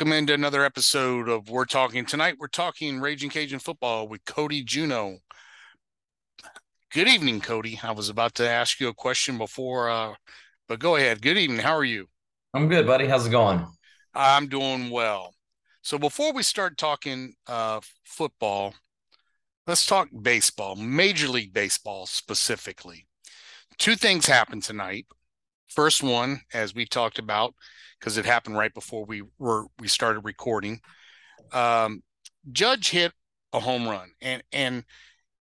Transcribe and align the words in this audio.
Welcome 0.00 0.12
into 0.14 0.32
another 0.32 0.64
episode 0.64 1.28
of 1.28 1.50
We're 1.50 1.66
Talking. 1.66 2.06
Tonight, 2.06 2.36
we're 2.38 2.46
talking 2.46 3.02
Raging 3.02 3.28
Cajun 3.28 3.58
football 3.58 4.08
with 4.08 4.24
Cody 4.24 4.64
Juneau. 4.64 5.18
Good 6.90 7.06
evening, 7.06 7.42
Cody. 7.42 7.78
I 7.82 7.90
was 7.90 8.08
about 8.08 8.34
to 8.36 8.48
ask 8.48 8.80
you 8.80 8.88
a 8.88 8.94
question 8.94 9.36
before, 9.36 9.90
uh, 9.90 10.14
but 10.68 10.78
go 10.78 10.96
ahead. 10.96 11.20
Good 11.20 11.36
evening. 11.36 11.60
How 11.60 11.76
are 11.76 11.84
you? 11.84 12.06
I'm 12.54 12.66
good, 12.66 12.86
buddy. 12.86 13.08
How's 13.08 13.26
it 13.26 13.30
going? 13.30 13.66
I'm 14.14 14.48
doing 14.48 14.88
well. 14.88 15.34
So, 15.82 15.98
before 15.98 16.32
we 16.32 16.44
start 16.44 16.78
talking 16.78 17.34
uh, 17.46 17.80
football, 18.06 18.72
let's 19.66 19.84
talk 19.84 20.08
baseball, 20.22 20.76
Major 20.76 21.28
League 21.28 21.52
Baseball 21.52 22.06
specifically. 22.06 23.06
Two 23.76 23.96
things 23.96 24.24
happened 24.24 24.62
tonight. 24.62 25.04
First 25.68 26.02
one, 26.02 26.40
as 26.54 26.74
we 26.74 26.86
talked 26.86 27.18
about, 27.18 27.54
because 28.00 28.16
it 28.16 28.24
happened 28.24 28.56
right 28.56 28.72
before 28.72 29.04
we 29.04 29.22
were 29.38 29.66
we 29.78 29.88
started 29.88 30.20
recording. 30.20 30.80
Um, 31.52 32.02
Judge 32.50 32.90
hit 32.90 33.12
a 33.52 33.60
home 33.60 33.88
run, 33.88 34.10
and 34.20 34.42
and 34.52 34.84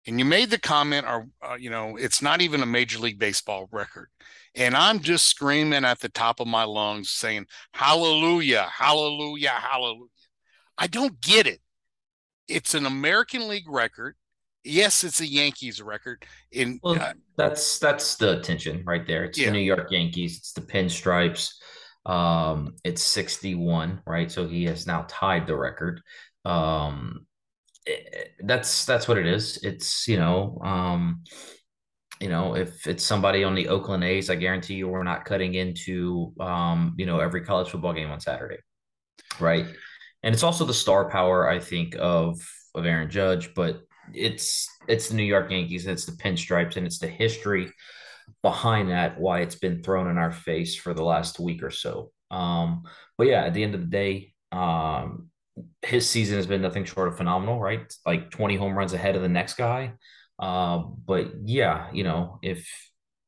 and 0.05 0.19
you 0.19 0.25
made 0.25 0.49
the 0.49 0.59
comment, 0.59 1.07
or 1.07 1.27
uh, 1.41 1.55
you 1.55 1.69
know, 1.69 1.95
it's 1.95 2.21
not 2.21 2.41
even 2.41 2.61
a 2.61 2.65
Major 2.65 2.99
League 2.99 3.19
Baseball 3.19 3.69
record, 3.71 4.09
and 4.55 4.75
I'm 4.75 4.99
just 4.99 5.27
screaming 5.27 5.85
at 5.85 5.99
the 5.99 6.09
top 6.09 6.39
of 6.39 6.47
my 6.47 6.63
lungs, 6.63 7.09
saying, 7.09 7.47
"Hallelujah! 7.73 8.67
Hallelujah! 8.71 9.49
Hallelujah!" 9.49 10.09
I 10.77 10.87
don't 10.87 11.19
get 11.21 11.47
it. 11.47 11.61
It's 12.47 12.73
an 12.73 12.85
American 12.85 13.47
League 13.47 13.69
record. 13.69 14.15
Yes, 14.65 15.03
it's 15.03 15.19
a 15.19 15.27
Yankees 15.27 15.81
record. 15.81 16.25
In 16.51 16.79
well, 16.83 16.99
uh, 16.99 17.13
that's 17.37 17.79
that's 17.79 18.15
the 18.15 18.39
attention 18.39 18.83
right 18.85 19.05
there. 19.05 19.25
It's 19.25 19.37
yeah. 19.37 19.47
the 19.47 19.51
New 19.51 19.59
York 19.59 19.91
Yankees. 19.91 20.37
It's 20.37 20.53
the 20.53 20.61
pinstripes. 20.61 21.53
Um, 22.05 22.75
it's 22.83 23.01
61, 23.01 24.01
right? 24.05 24.31
So 24.31 24.47
he 24.47 24.65
has 24.65 24.85
now 24.85 25.05
tied 25.07 25.47
the 25.47 25.55
record. 25.55 26.01
Um, 26.45 27.25
it, 27.85 28.07
eh, 28.13 28.23
that's 28.45 28.85
that's 28.85 29.07
what 29.07 29.17
it 29.17 29.25
is. 29.25 29.57
It's 29.63 30.07
you 30.07 30.17
know, 30.17 30.59
um, 30.63 31.23
you 32.19 32.29
know, 32.29 32.55
if 32.55 32.87
it's 32.87 33.03
somebody 33.03 33.43
on 33.43 33.55
the 33.55 33.67
Oakland 33.67 34.03
A's, 34.03 34.29
I 34.29 34.35
guarantee 34.35 34.75
you 34.75 34.87
we're 34.87 35.03
not 35.03 35.25
cutting 35.25 35.55
into 35.55 36.33
um, 36.39 36.95
you 36.97 37.05
know, 37.05 37.19
every 37.19 37.41
college 37.41 37.69
football 37.69 37.93
game 37.93 38.11
on 38.11 38.19
Saturday, 38.19 38.57
right? 39.39 39.65
And 40.23 40.33
it's 40.33 40.43
also 40.43 40.65
the 40.65 40.73
star 40.73 41.09
power, 41.09 41.49
I 41.49 41.59
think, 41.59 41.95
of 41.99 42.37
of 42.75 42.85
Aaron 42.85 43.09
Judge, 43.09 43.53
but 43.53 43.81
it's 44.13 44.67
it's 44.87 45.09
the 45.09 45.15
New 45.15 45.23
York 45.23 45.51
Yankees, 45.51 45.87
it's 45.87 46.05
the 46.05 46.11
pinstripes, 46.13 46.75
and 46.75 46.85
it's 46.85 46.99
the 46.99 47.07
history 47.07 47.71
behind 48.41 48.89
that 48.91 49.19
why 49.19 49.41
it's 49.41 49.55
been 49.55 49.81
thrown 49.81 50.09
in 50.09 50.17
our 50.17 50.31
face 50.31 50.75
for 50.75 50.93
the 50.93 51.03
last 51.03 51.39
week 51.39 51.63
or 51.63 51.71
so. 51.71 52.11
Um, 52.31 52.83
but 53.17 53.27
yeah, 53.27 53.43
at 53.45 53.53
the 53.53 53.63
end 53.63 53.75
of 53.75 53.81
the 53.81 53.87
day, 53.87 54.33
um, 54.51 55.29
his 55.81 56.09
season 56.09 56.37
has 56.37 56.47
been 56.47 56.61
nothing 56.61 56.85
short 56.85 57.07
of 57.07 57.17
phenomenal, 57.17 57.59
right? 57.59 57.93
Like 58.05 58.31
20 58.31 58.55
home 58.55 58.77
runs 58.77 58.93
ahead 58.93 59.15
of 59.15 59.21
the 59.21 59.29
next 59.29 59.55
guy. 59.55 59.93
Uh, 60.39 60.79
but 61.05 61.31
yeah, 61.43 61.87
you 61.93 62.03
know, 62.03 62.39
if 62.41 62.67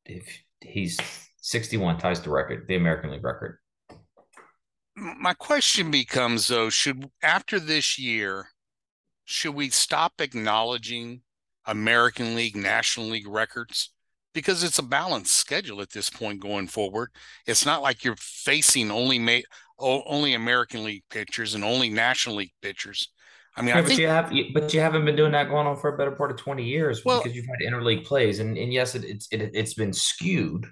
if 0.06 0.42
he's 0.62 0.98
61 1.38 2.00
ties 2.00 2.22
the 2.22 2.30
record, 2.30 2.68
the 2.68 2.76
American 2.76 3.12
League 3.12 3.24
record. 3.24 3.60
My 4.96 5.34
question 5.34 5.92
becomes 5.92 6.48
though, 6.48 6.70
should 6.70 7.10
after 7.22 7.60
this 7.60 8.00
year, 8.00 8.50
should 9.26 9.56
we 9.56 9.70
stop 9.70 10.14
acknowledging 10.20 11.22
American 11.66 12.36
League, 12.36 12.56
National 12.56 13.08
League 13.08 13.28
records? 13.28 13.92
Because 14.36 14.64
it's 14.64 14.78
a 14.78 14.84
balanced 14.84 15.34
schedule 15.34 15.82
at 15.82 15.90
this 15.90 16.12
point 16.12 16.40
going 16.40 16.68
forward. 16.68 17.10
It's 17.48 17.66
not 17.66 17.82
like 17.82 18.04
you're 18.04 18.18
facing 18.20 18.92
only 18.92 19.18
ma- 19.18 19.40
only 19.80 20.36
American 20.36 20.84
League 20.84 21.04
pitchers 21.10 21.56
and 21.56 21.64
only 21.64 21.90
National 21.90 22.36
League 22.36 22.54
pitchers. 22.62 23.10
I 23.58 23.62
mean, 23.62 23.70
yeah, 23.70 23.78
I 23.78 23.82
but 23.82 23.88
think, 23.88 24.00
you 24.02 24.08
have, 24.08 24.34
but 24.54 24.74
you 24.74 24.82
haven't 24.82 25.06
been 25.06 25.16
doing 25.16 25.32
that 25.32 25.50
going 25.50 25.66
on 25.66 25.78
for 25.78 25.94
a 25.94 25.98
better 25.98 26.12
part 26.12 26.30
of 26.30 26.38
twenty 26.38 26.66
years 26.66 27.04
well, 27.06 27.24
because 27.24 27.36
you've 27.36 27.48
had 27.48 27.66
interleague 27.66 28.06
plays, 28.06 28.40
and 28.40 28.58
and 28.58 28.72
yes, 28.72 28.94
it, 28.96 29.06
it's 29.06 29.28
it, 29.32 29.52
it's 29.54 29.74
been 29.74 29.94
skewed, 29.94 30.68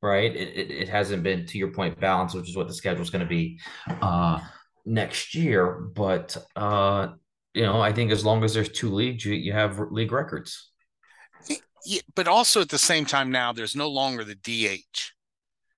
right? 0.00 0.34
It, 0.34 0.56
it, 0.56 0.70
it 0.70 0.88
hasn't 0.88 1.24
been 1.24 1.44
to 1.46 1.58
your 1.58 1.72
point 1.72 1.98
balanced, 2.00 2.36
which 2.36 2.48
is 2.48 2.56
what 2.56 2.68
the 2.68 2.74
schedule 2.74 3.02
is 3.02 3.10
going 3.10 3.24
to 3.24 3.28
be 3.28 3.58
uh, 4.00 4.38
next 4.84 5.34
year. 5.34 5.72
But 5.72 6.36
uh, 6.54 7.08
you 7.54 7.62
know, 7.62 7.80
I 7.80 7.92
think 7.92 8.12
as 8.12 8.24
long 8.24 8.44
as 8.44 8.54
there's 8.54 8.68
two 8.68 8.92
leagues, 8.94 9.24
you 9.24 9.34
you 9.34 9.52
have 9.52 9.80
league 9.90 10.12
records 10.12 10.70
but 12.14 12.28
also 12.28 12.60
at 12.60 12.68
the 12.68 12.78
same 12.78 13.04
time 13.04 13.30
now 13.30 13.52
there's 13.52 13.76
no 13.76 13.88
longer 13.88 14.24
the 14.24 14.34
DH. 14.34 15.12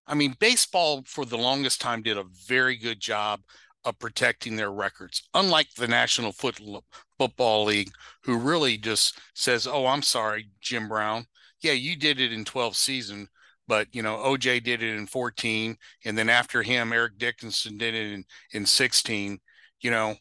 I 0.06 0.14
mean, 0.14 0.34
baseball 0.40 1.02
for 1.06 1.24
the 1.24 1.36
longest 1.36 1.80
time 1.80 2.02
did 2.02 2.16
a 2.16 2.24
very 2.46 2.76
good 2.76 3.00
job 3.00 3.40
of 3.84 3.98
protecting 3.98 4.56
their 4.56 4.72
records, 4.72 5.28
unlike 5.34 5.68
the 5.74 5.88
National 5.88 6.32
Football 6.32 7.64
League, 7.64 7.90
who 8.22 8.38
really 8.38 8.76
just 8.78 9.18
says, 9.34 9.66
"Oh, 9.66 9.86
I'm 9.86 10.02
sorry, 10.02 10.50
Jim 10.60 10.88
Brown. 10.88 11.26
Yeah, 11.60 11.72
you 11.72 11.96
did 11.96 12.20
it 12.20 12.32
in 12.32 12.44
12 12.44 12.76
season, 12.76 13.28
but 13.66 13.88
you 13.94 14.02
know 14.02 14.16
OJ 14.18 14.60
did 14.62 14.82
it 14.82 14.96
in 14.96 15.06
14, 15.06 15.76
and 16.04 16.18
then 16.18 16.28
after 16.30 16.62
him, 16.62 16.92
Eric 16.92 17.18
Dickerson 17.18 17.78
did 17.78 17.94
it 17.94 18.12
in 18.12 18.24
in 18.52 18.66
16. 18.66 19.38
You 19.80 19.90
know, 19.90 20.16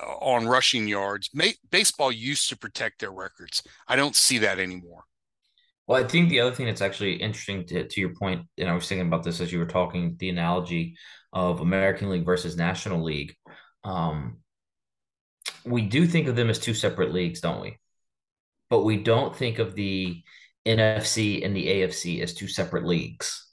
uh, 0.00 0.16
on 0.18 0.46
rushing 0.46 0.86
yards. 0.86 1.30
baseball 1.70 2.12
used 2.12 2.48
to 2.48 2.56
protect 2.56 3.00
their 3.00 3.12
records. 3.12 3.62
I 3.86 3.96
don't 3.96 4.16
see 4.16 4.38
that 4.38 4.58
anymore. 4.58 5.04
Well, 5.88 6.04
I 6.04 6.06
think 6.06 6.28
the 6.28 6.40
other 6.40 6.54
thing 6.54 6.66
that's 6.66 6.82
actually 6.82 7.14
interesting 7.14 7.64
to, 7.68 7.88
to 7.88 8.00
your 8.00 8.14
point, 8.14 8.46
and 8.58 8.68
I 8.68 8.74
was 8.74 8.86
thinking 8.86 9.06
about 9.06 9.22
this 9.22 9.40
as 9.40 9.50
you 9.50 9.58
were 9.58 9.64
talking, 9.66 10.16
the 10.18 10.28
analogy 10.28 10.98
of 11.32 11.60
American 11.60 12.10
League 12.10 12.26
versus 12.26 12.58
National 12.58 13.02
League. 13.02 13.34
Um, 13.84 14.36
we 15.64 15.80
do 15.80 16.06
think 16.06 16.28
of 16.28 16.36
them 16.36 16.50
as 16.50 16.58
two 16.58 16.74
separate 16.74 17.14
leagues, 17.14 17.40
don't 17.40 17.62
we? 17.62 17.78
But 18.68 18.84
we 18.84 18.98
don't 18.98 19.34
think 19.34 19.58
of 19.58 19.74
the 19.74 20.22
NFC 20.66 21.42
and 21.44 21.56
the 21.56 21.66
AFC 21.66 22.22
as 22.22 22.34
two 22.34 22.48
separate 22.48 22.84
leagues. 22.84 23.46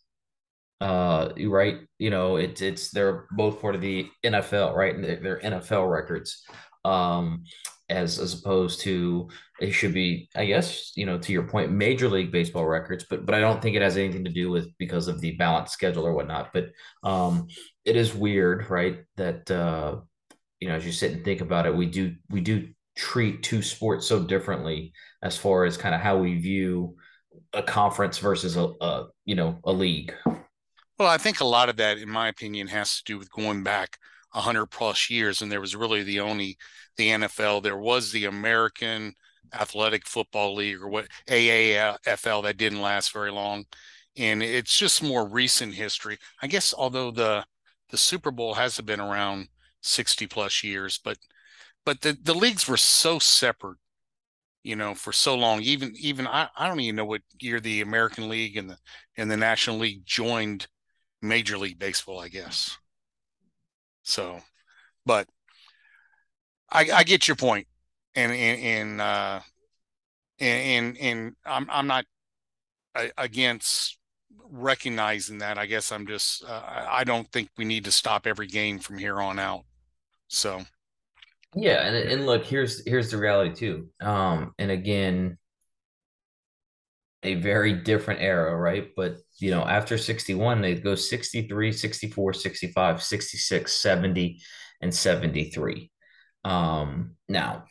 Uh, 0.82 1.30
right? 1.48 1.80
You 2.00 2.10
know, 2.10 2.36
it's 2.36 2.62
it's 2.62 2.92
they're 2.92 3.28
both 3.32 3.62
part 3.62 3.76
of 3.76 3.82
the 3.82 4.10
NFL, 4.26 4.76
right? 4.76 4.94
And 4.94 5.06
they're 5.06 5.40
NFL 5.40 5.90
records. 5.90 6.44
Um, 6.84 7.46
as 7.90 8.20
as 8.20 8.34
opposed 8.34 8.82
to 8.82 9.30
it 9.60 9.72
should 9.72 9.94
be 9.94 10.28
i 10.36 10.46
guess 10.46 10.92
you 10.96 11.06
know 11.06 11.20
to 11.20 11.32
your 11.32 11.44
point 11.44 11.72
major 11.72 12.10
league 12.10 12.32
baseball 12.32 12.66
records 12.66 13.06
but 13.10 13.26
but 13.26 13.36
i 13.36 13.40
don't 13.40 13.62
think 13.62 13.76
it 13.76 13.82
has 13.82 13.96
anything 13.96 14.24
to 14.24 14.32
do 14.32 14.50
with 14.50 14.76
because 14.80 15.08
of 15.08 15.22
the 15.22 15.36
balanced 15.36 15.74
schedule 15.74 16.06
or 16.06 16.14
whatnot. 16.14 16.52
But 16.52 16.70
um 17.04 17.48
it 17.84 17.96
is 17.96 18.14
weird 18.14 18.70
right 18.70 19.00
that 19.18 19.50
uh 19.52 19.98
you 20.60 20.68
know 20.68 20.76
as 20.76 20.86
you 20.86 20.92
sit 20.92 21.12
and 21.12 21.24
think 21.24 21.42
about 21.42 21.68
it 21.68 21.76
we 21.76 21.86
do 21.86 22.16
we 22.30 22.42
do 22.42 22.70
treat 22.96 23.44
two 23.44 23.62
sports 23.62 24.08
so 24.08 24.24
differently 24.24 24.94
as 25.22 25.38
far 25.38 25.66
as 25.66 25.78
kind 25.78 25.94
of 25.94 26.02
how 26.02 26.18
we 26.18 26.40
view 26.40 26.96
a 27.54 27.62
conference 27.62 28.18
versus 28.18 28.56
a, 28.58 28.72
a 28.82 29.08
you 29.26 29.36
know 29.36 29.60
a 29.64 29.72
league. 29.72 30.14
Well 30.98 31.10
i 31.10 31.18
think 31.18 31.40
a 31.40 31.46
lot 31.46 31.70
of 31.70 31.76
that 31.78 32.00
in 32.00 32.10
my 32.10 32.30
opinion 32.30 32.68
has 32.68 32.98
to 32.98 33.04
do 33.04 33.20
with 33.20 33.32
going 33.32 33.62
back 33.64 34.00
100 34.32 34.66
plus 34.68 35.10
years 35.10 35.42
and 35.42 35.52
there 35.52 35.62
was 35.62 35.76
really 35.76 36.04
the 36.04 36.20
only 36.20 36.58
the 36.98 37.10
NFL 37.10 37.64
there 37.64 37.78
was 37.78 38.12
the 38.12 38.26
American 38.26 39.14
Athletic 39.54 40.08
Football 40.08 40.56
League 40.56 40.82
or 40.82 40.90
what 40.90 41.08
AAFL 41.28 42.44
that 42.44 42.58
didn't 42.58 42.82
last 42.82 43.12
very 43.12 43.32
long. 43.32 43.66
And 44.18 44.42
it's 44.42 44.78
just 44.78 45.04
more 45.04 45.28
recent 45.28 45.74
history. 45.74 46.18
I 46.42 46.48
guess 46.48 46.74
although 46.78 47.12
the 47.12 47.46
the 47.90 47.98
Super 47.98 48.32
Bowl 48.32 48.56
hasn't 48.56 48.88
been 48.88 49.00
around 49.00 49.48
60 49.82 50.26
plus 50.28 50.64
years 50.64 51.00
but 51.04 51.18
but 51.86 52.02
the 52.02 52.18
the 52.24 52.34
leagues 52.34 52.68
were 52.68 52.78
so 52.78 53.20
separate 53.20 53.78
you 54.66 54.76
know 54.76 54.96
for 54.96 55.14
so 55.14 55.36
long. 55.36 55.62
Even 55.62 55.94
even 55.98 56.28
I, 56.28 56.50
I 56.58 56.68
don't 56.68 56.80
even 56.80 56.96
know 56.96 57.06
what 57.06 57.22
year 57.40 57.60
the 57.60 57.82
American 57.82 58.28
League 58.28 58.58
and 58.58 58.70
the 58.72 58.78
and 59.16 59.30
the 59.30 59.38
National 59.38 59.78
League 59.78 60.06
joined 60.06 60.68
Major 61.22 61.58
League 61.58 61.80
Baseball 61.80 62.20
I 62.20 62.30
guess. 62.30 62.78
So, 64.04 64.42
but 65.06 65.28
I, 66.76 66.90
I 66.94 67.04
get 67.04 67.28
your 67.28 67.36
point, 67.36 67.68
and 68.16 68.32
and 68.32 68.62
and 68.62 69.02
uh, 69.02 69.40
and, 70.40 70.98
and 70.98 71.36
I'm 71.46 71.68
I'm 71.70 71.88
not 71.88 72.06
against 73.18 73.98
recognizing 74.50 75.40
that. 75.40 75.58
I 75.58 75.66
guess 75.66 75.92
I'm 75.92 76.06
just 76.06 76.44
uh, 76.44 76.86
I 76.90 77.04
don't 77.04 77.32
think 77.32 77.50
we 77.58 77.66
need 77.66 77.86
to 77.86 77.92
stop 77.92 78.28
every 78.28 78.48
game 78.48 78.80
from 78.80 78.98
here 78.98 79.22
on 79.22 79.40
out. 79.40 79.64
So. 80.28 80.62
Yeah, 81.58 81.88
and 81.88 81.96
and 81.96 82.26
look, 82.26 82.46
here's 82.46 82.86
here's 82.86 83.12
the 83.12 83.18
reality 83.18 83.56
too. 83.56 83.90
Um, 84.02 84.54
and 84.60 84.72
again, 84.72 85.38
a 87.24 87.36
very 87.36 87.72
different 87.72 88.22
era, 88.22 88.54
right? 88.58 88.90
But 88.94 89.18
you 89.40 89.52
know, 89.52 89.64
after 89.64 89.98
61, 89.98 90.62
they 90.62 90.76
go 90.76 90.96
63, 90.96 91.72
64, 91.72 92.34
65, 92.34 93.02
66, 93.02 93.74
70, 93.74 94.42
and 94.82 94.94
73. 94.94 95.92
Um, 96.46 97.16
now, 97.28 97.66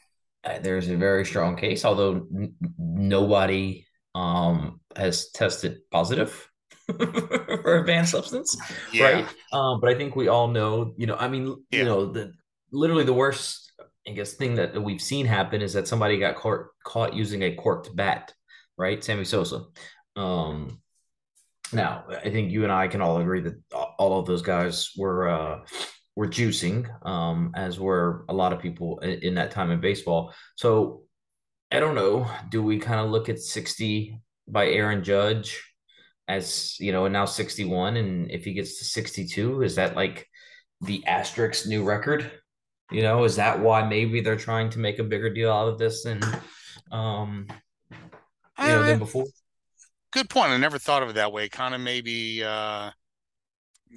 uh, 0.44 0.59
there's 0.59 0.88
a 0.88 0.97
very 0.97 1.25
strong 1.25 1.56
case, 1.56 1.85
although 1.85 2.26
n- 2.35 2.55
nobody 2.79 3.87
um, 4.15 4.81
has 4.97 5.31
tested 5.31 5.79
positive 5.91 6.50
for 6.87 7.79
a 7.79 7.85
banned 7.85 8.09
substance, 8.09 8.56
yeah. 8.93 9.05
right? 9.05 9.29
Um, 9.53 9.81
but 9.81 9.91
I 9.91 9.94
think 9.94 10.17
we 10.17 10.29
all 10.29 10.49
know, 10.49 10.93
you 10.99 11.06
know, 11.06 11.17
I 11.17 11.29
mean, 11.29 11.65
yeah. 11.71 11.79
you 11.79 11.85
know, 11.85 12.06
the 12.06 12.32
literally 12.73 13.05
the 13.05 13.15
worst, 13.15 13.73
I 14.06 14.11
guess, 14.11 14.35
thing 14.35 14.56
that 14.56 14.81
we've 14.82 15.00
seen 15.00 15.25
happen 15.25 15.62
is 15.62 15.73
that 15.73 15.88
somebody 15.88 16.19
got 16.19 16.37
caught 16.37 16.67
caught 16.85 17.15
using 17.15 17.43
a 17.43 17.55
corked 17.55 17.94
bat, 17.97 18.32
right? 18.76 19.03
Sammy 19.03 19.25
Sosa. 19.25 19.65
Um, 20.17 20.81
now, 21.73 22.05
I 22.09 22.29
think 22.31 22.53
you 22.53 22.65
and 22.65 22.73
I 22.73 22.88
can 22.88 23.00
all 23.00 23.19
agree 23.19 23.41
that 23.41 23.55
all 23.99 24.19
of 24.19 24.26
those 24.26 24.43
guys 24.43 24.91
were 24.97 25.29
uh, 25.29 25.61
were 26.16 26.28
juicing, 26.28 26.88
um, 27.06 27.52
as 27.55 27.81
were 27.81 28.25
a 28.28 28.34
lot 28.34 28.52
of 28.52 28.61
people 28.61 28.99
in, 29.00 29.20
in 29.22 29.34
that 29.34 29.50
time 29.50 29.70
in 29.70 29.81
baseball. 29.81 30.32
So 30.56 31.02
I 31.72 31.81
don't 31.81 31.94
know. 31.94 32.31
Do 32.50 32.62
we 32.62 32.78
kind 32.78 33.00
of 33.00 33.11
look 33.11 33.28
at 33.28 33.40
60 33.40 34.20
by 34.46 34.69
Aaron 34.69 35.02
Judge 35.02 35.61
as, 36.28 36.78
you 36.78 36.93
know, 36.93 37.06
and 37.06 37.12
now 37.12 37.25
61? 37.25 37.96
And 37.96 38.31
if 38.31 38.44
he 38.44 38.52
gets 38.52 38.78
to 38.78 38.84
62, 38.84 39.62
is 39.62 39.75
that 39.75 39.96
like 39.96 40.28
the 40.81 41.05
asterisk 41.06 41.66
new 41.66 41.82
record? 41.82 42.31
You 42.93 43.02
know, 43.02 43.25
is 43.25 43.37
that 43.37 43.61
why 43.61 43.87
maybe 43.87 44.20
they're 44.20 44.37
trying 44.37 44.70
to 44.70 44.78
make 44.78 44.99
a 44.99 45.05
bigger 45.05 45.32
deal 45.32 45.50
out 45.50 45.69
of 45.69 45.78
this 45.78 46.05
than, 46.05 46.22
um, 46.93 47.49
you 47.90 48.69
know, 48.69 48.82
than 48.84 48.99
before? 48.99 49.25
Good 50.12 50.31
point. 50.31 50.50
I 50.50 50.58
never 50.58 50.78
thought 50.78 51.02
of 51.02 51.08
it 51.08 51.14
that 51.14 51.32
way. 51.32 51.49
Kind 51.49 51.75
of 51.75 51.81
maybe 51.81 52.44
uh, 52.44 52.90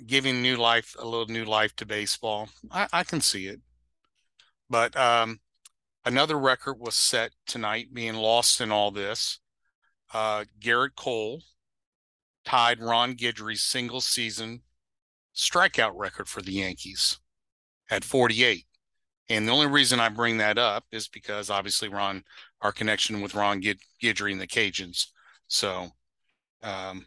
giving 0.06 0.42
new 0.42 0.58
life, 0.58 0.96
a 1.00 1.06
little 1.06 1.28
new 1.28 1.46
life 1.46 1.76
to 1.78 1.86
baseball. 1.86 2.50
I, 2.72 2.88
I 2.94 3.04
can 3.04 3.22
see 3.22 3.48
it. 3.48 3.62
But 4.70 4.96
um, 4.96 5.40
Another 6.08 6.40
record 6.40 6.80
was 6.80 6.96
set 6.96 7.34
tonight, 7.46 7.94
being 7.94 8.14
lost 8.14 8.62
in 8.62 8.72
all 8.72 8.92
this. 8.92 9.40
Uh, 10.14 10.46
Gerrit 10.58 10.96
Cole 10.96 11.42
tied 12.46 12.80
Ron 12.80 13.16
Guidry's 13.16 13.62
single 13.62 14.00
season 14.00 14.62
strikeout 15.36 15.92
record 15.96 16.30
for 16.30 16.42
the 16.42 16.54
Yankees 16.54 17.20
at 17.92 18.06
48. 18.06 18.64
And 19.28 19.46
the 19.46 19.52
only 19.52 19.68
reason 19.68 20.00
I 20.00 20.08
bring 20.08 20.38
that 20.38 20.58
up 20.58 20.86
is 20.94 21.10
because 21.10 21.50
obviously 21.50 21.90
Ron, 21.90 22.24
our 22.62 22.72
connection 22.72 23.20
with 23.20 23.36
Ron 23.36 23.62
Guidry 23.62 24.32
and 24.32 24.40
the 24.40 24.48
Cajuns. 24.48 25.08
So, 25.50 25.90
um, 26.64 27.06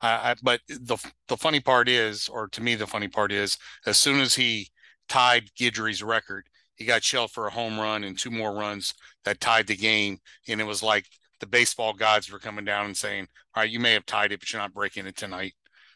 I, 0.00 0.30
I, 0.30 0.34
but 0.42 0.60
the 0.68 0.96
the 1.26 1.36
funny 1.36 1.60
part 1.60 1.88
is, 1.88 2.28
or 2.28 2.48
to 2.48 2.62
me, 2.62 2.74
the 2.74 2.86
funny 2.86 3.08
part 3.08 3.32
is, 3.32 3.58
as 3.86 3.98
soon 3.98 4.20
as 4.20 4.34
he 4.34 4.68
tied 5.08 5.50
Guidry's 5.58 6.02
record, 6.02 6.46
he 6.76 6.84
got 6.84 7.02
shelled 7.02 7.32
for 7.32 7.46
a 7.46 7.52
home 7.52 7.78
run 7.78 8.04
and 8.04 8.18
two 8.18 8.30
more 8.30 8.54
runs 8.54 8.94
that 9.24 9.40
tied 9.40 9.66
the 9.66 9.76
game. 9.76 10.18
And 10.48 10.60
it 10.60 10.64
was 10.64 10.82
like 10.82 11.06
the 11.40 11.46
baseball 11.46 11.92
gods 11.92 12.30
were 12.30 12.38
coming 12.38 12.64
down 12.64 12.86
and 12.86 12.96
saying, 12.96 13.26
All 13.54 13.62
right, 13.62 13.70
you 13.70 13.80
may 13.80 13.92
have 13.92 14.06
tied 14.06 14.32
it, 14.32 14.40
but 14.40 14.52
you're 14.52 14.62
not 14.62 14.74
breaking 14.74 15.06
it 15.06 15.16
tonight. 15.16 15.54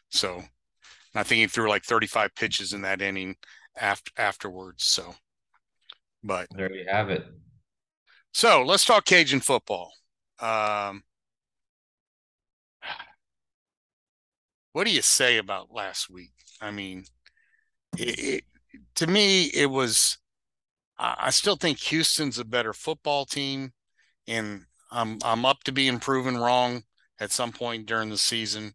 So 0.09 0.43
I 1.15 1.23
think 1.23 1.39
he 1.39 1.47
threw 1.47 1.69
like 1.69 1.83
35 1.83 2.35
pitches 2.35 2.73
in 2.73 2.81
that 2.81 3.01
inning 3.01 3.35
after 3.77 4.11
afterwards. 4.17 4.85
So 4.85 5.15
but 6.23 6.47
there 6.55 6.71
you 6.73 6.85
have 6.89 7.09
it. 7.09 7.25
So 8.33 8.63
let's 8.63 8.85
talk 8.85 9.05
Cajun 9.05 9.41
football. 9.41 9.91
Um, 10.39 11.03
what 14.73 14.85
do 14.85 14.91
you 14.91 15.01
say 15.01 15.37
about 15.37 15.73
last 15.73 16.09
week? 16.09 16.33
I 16.61 16.71
mean, 16.71 17.05
it, 17.97 18.19
it, 18.19 18.43
to 18.95 19.07
me, 19.07 19.45
it 19.45 19.69
was 19.69 20.17
I 20.97 21.31
still 21.31 21.55
think 21.55 21.79
Houston's 21.79 22.39
a 22.39 22.45
better 22.45 22.73
football 22.73 23.25
team, 23.25 23.73
and 24.27 24.65
I'm 24.91 25.17
I'm 25.23 25.45
up 25.45 25.63
to 25.63 25.71
being 25.71 25.99
proven 25.99 26.37
wrong 26.37 26.83
at 27.19 27.31
some 27.31 27.51
point 27.51 27.87
during 27.87 28.09
the 28.09 28.17
season. 28.17 28.73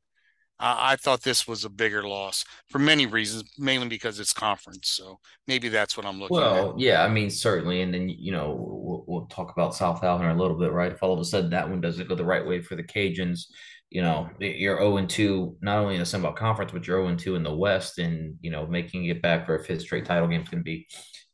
I, 0.59 0.93
I 0.93 0.97
thought 0.97 1.23
this 1.23 1.47
was 1.47 1.65
a 1.65 1.71
bigger 1.71 2.03
loss 2.03 2.45
for 2.69 2.81
many 2.81 3.07
reasons, 3.07 3.45
mainly 3.57 3.89
because 3.89 4.19
it's 4.19 4.33
conference. 4.33 4.91
So 4.91 5.21
maybe 5.47 5.69
that's 5.69 5.97
what 5.97 6.05
I'm 6.05 6.19
looking 6.19 6.37
well, 6.37 6.73
at. 6.73 6.81
yeah, 6.81 7.05
I 7.05 7.09
mean 7.09 7.31
certainly, 7.31 7.83
and 7.83 7.95
then 7.95 8.09
you 8.09 8.33
know 8.33 8.57
we'll, 8.59 9.05
we'll 9.07 9.27
talk 9.27 9.53
about 9.53 9.75
South 9.75 10.03
Alabama 10.03 10.35
a 10.35 10.41
little 10.41 10.59
bit, 10.59 10.73
right? 10.73 10.93
If 10.93 11.03
all 11.03 11.15
of 11.15 11.21
a 11.21 11.25
sudden 11.25 11.51
that 11.51 11.69
one 11.69 11.81
doesn't 11.81 12.09
go 12.09 12.15
the 12.15 12.25
right 12.25 12.47
way 12.47 12.61
for 12.61 12.75
the 12.75 12.85
Cajuns, 12.85 13.47
you 13.91 14.03
know 14.03 14.29
you're 14.39 14.79
0 14.79 14.99
and 14.99 15.09
2 15.09 15.57
not 15.61 15.79
only 15.79 15.95
in 15.95 16.01
the 16.01 16.07
Sun 16.07 16.23
Belt 16.23 16.37
Conference, 16.37 16.73
but 16.73 16.87
you're 16.87 16.99
0 16.99 17.09
and 17.09 17.19
2 17.19 17.37
in 17.37 17.43
the 17.43 17.55
West, 17.55 17.99
and 17.99 18.37
you 18.41 18.51
know 18.51 18.67
making 18.67 19.07
it 19.07 19.23
back 19.23 19.47
for 19.47 19.57
a 19.57 19.65
fifth 19.65 19.83
straight 19.83 20.05
title 20.05 20.29
game 20.29 20.43
is 20.43 20.49
going 20.49 20.61
to 20.61 20.65
be 20.65 20.87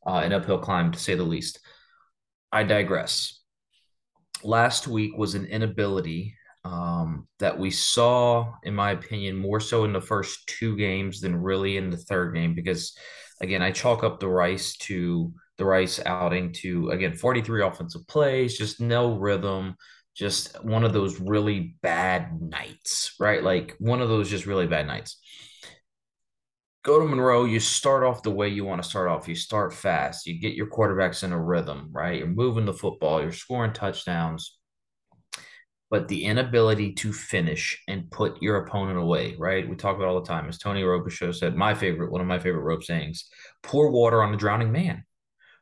uh, 0.05 0.21
an 0.23 0.33
uphill 0.33 0.59
climb 0.59 0.91
to 0.91 0.99
say 0.99 1.15
the 1.15 1.23
least. 1.23 1.59
I 2.51 2.63
digress. 2.63 3.41
Last 4.43 4.87
week 4.87 5.17
was 5.17 5.35
an 5.35 5.45
inability 5.45 6.35
um, 6.63 7.27
that 7.39 7.57
we 7.59 7.69
saw, 7.69 8.53
in 8.63 8.73
my 8.73 8.91
opinion, 8.91 9.35
more 9.35 9.59
so 9.59 9.83
in 9.83 9.93
the 9.93 10.01
first 10.01 10.47
two 10.47 10.75
games 10.75 11.21
than 11.21 11.35
really 11.35 11.77
in 11.77 11.89
the 11.89 11.97
third 11.97 12.33
game. 12.33 12.55
Because, 12.55 12.97
again, 13.41 13.61
I 13.61 13.71
chalk 13.71 14.03
up 14.03 14.19
the 14.19 14.27
Rice 14.27 14.75
to 14.77 15.33
the 15.57 15.65
Rice 15.65 15.99
outing 16.05 16.51
to 16.53 16.89
again 16.89 17.13
43 17.13 17.63
offensive 17.63 18.07
plays, 18.07 18.57
just 18.57 18.81
no 18.81 19.17
rhythm, 19.17 19.75
just 20.15 20.63
one 20.63 20.83
of 20.83 20.93
those 20.93 21.19
really 21.19 21.75
bad 21.81 22.41
nights, 22.41 23.15
right? 23.19 23.43
Like 23.43 23.75
one 23.79 24.01
of 24.01 24.09
those 24.09 24.29
just 24.29 24.45
really 24.45 24.67
bad 24.67 24.87
nights 24.87 25.17
go 26.85 26.99
to 26.99 27.05
Monroe, 27.05 27.45
you 27.45 27.59
start 27.59 28.03
off 28.03 28.21
the 28.21 28.29
way 28.29 28.47
you 28.47 28.63
want 28.63 28.81
to 28.81 28.87
start 28.87 29.09
off. 29.09 29.27
You 29.27 29.33
start 29.33 29.73
fast, 29.73 30.27
you 30.27 30.39
get 30.39 30.53
your 30.53 30.67
quarterbacks 30.67 31.23
in 31.23 31.33
a 31.33 31.43
rhythm, 31.43 31.89
right? 31.91 32.19
You're 32.19 32.27
moving 32.27 32.65
the 32.65 32.73
football, 32.73 33.21
you're 33.21 33.33
scoring 33.33 33.73
touchdowns. 33.73 34.57
But 35.89 36.07
the 36.07 36.25
inability 36.25 36.93
to 36.93 37.11
finish 37.11 37.81
and 37.87 38.09
put 38.11 38.41
your 38.41 38.57
opponent 38.57 38.99
away, 38.99 39.35
right? 39.37 39.67
We 39.67 39.75
talk 39.75 39.95
about 39.95 40.07
all 40.09 40.21
the 40.21 40.27
time. 40.27 40.47
As 40.47 40.57
Tony 40.57 40.83
Robichaux 40.83 41.33
said, 41.33 41.55
my 41.55 41.73
favorite, 41.73 42.11
one 42.11 42.21
of 42.21 42.27
my 42.27 42.39
favorite 42.39 42.63
rope 42.63 42.83
sayings 42.83 43.29
pour 43.63 43.91
water 43.91 44.21
on 44.21 44.33
a 44.33 44.37
drowning 44.37 44.71
man. 44.71 45.05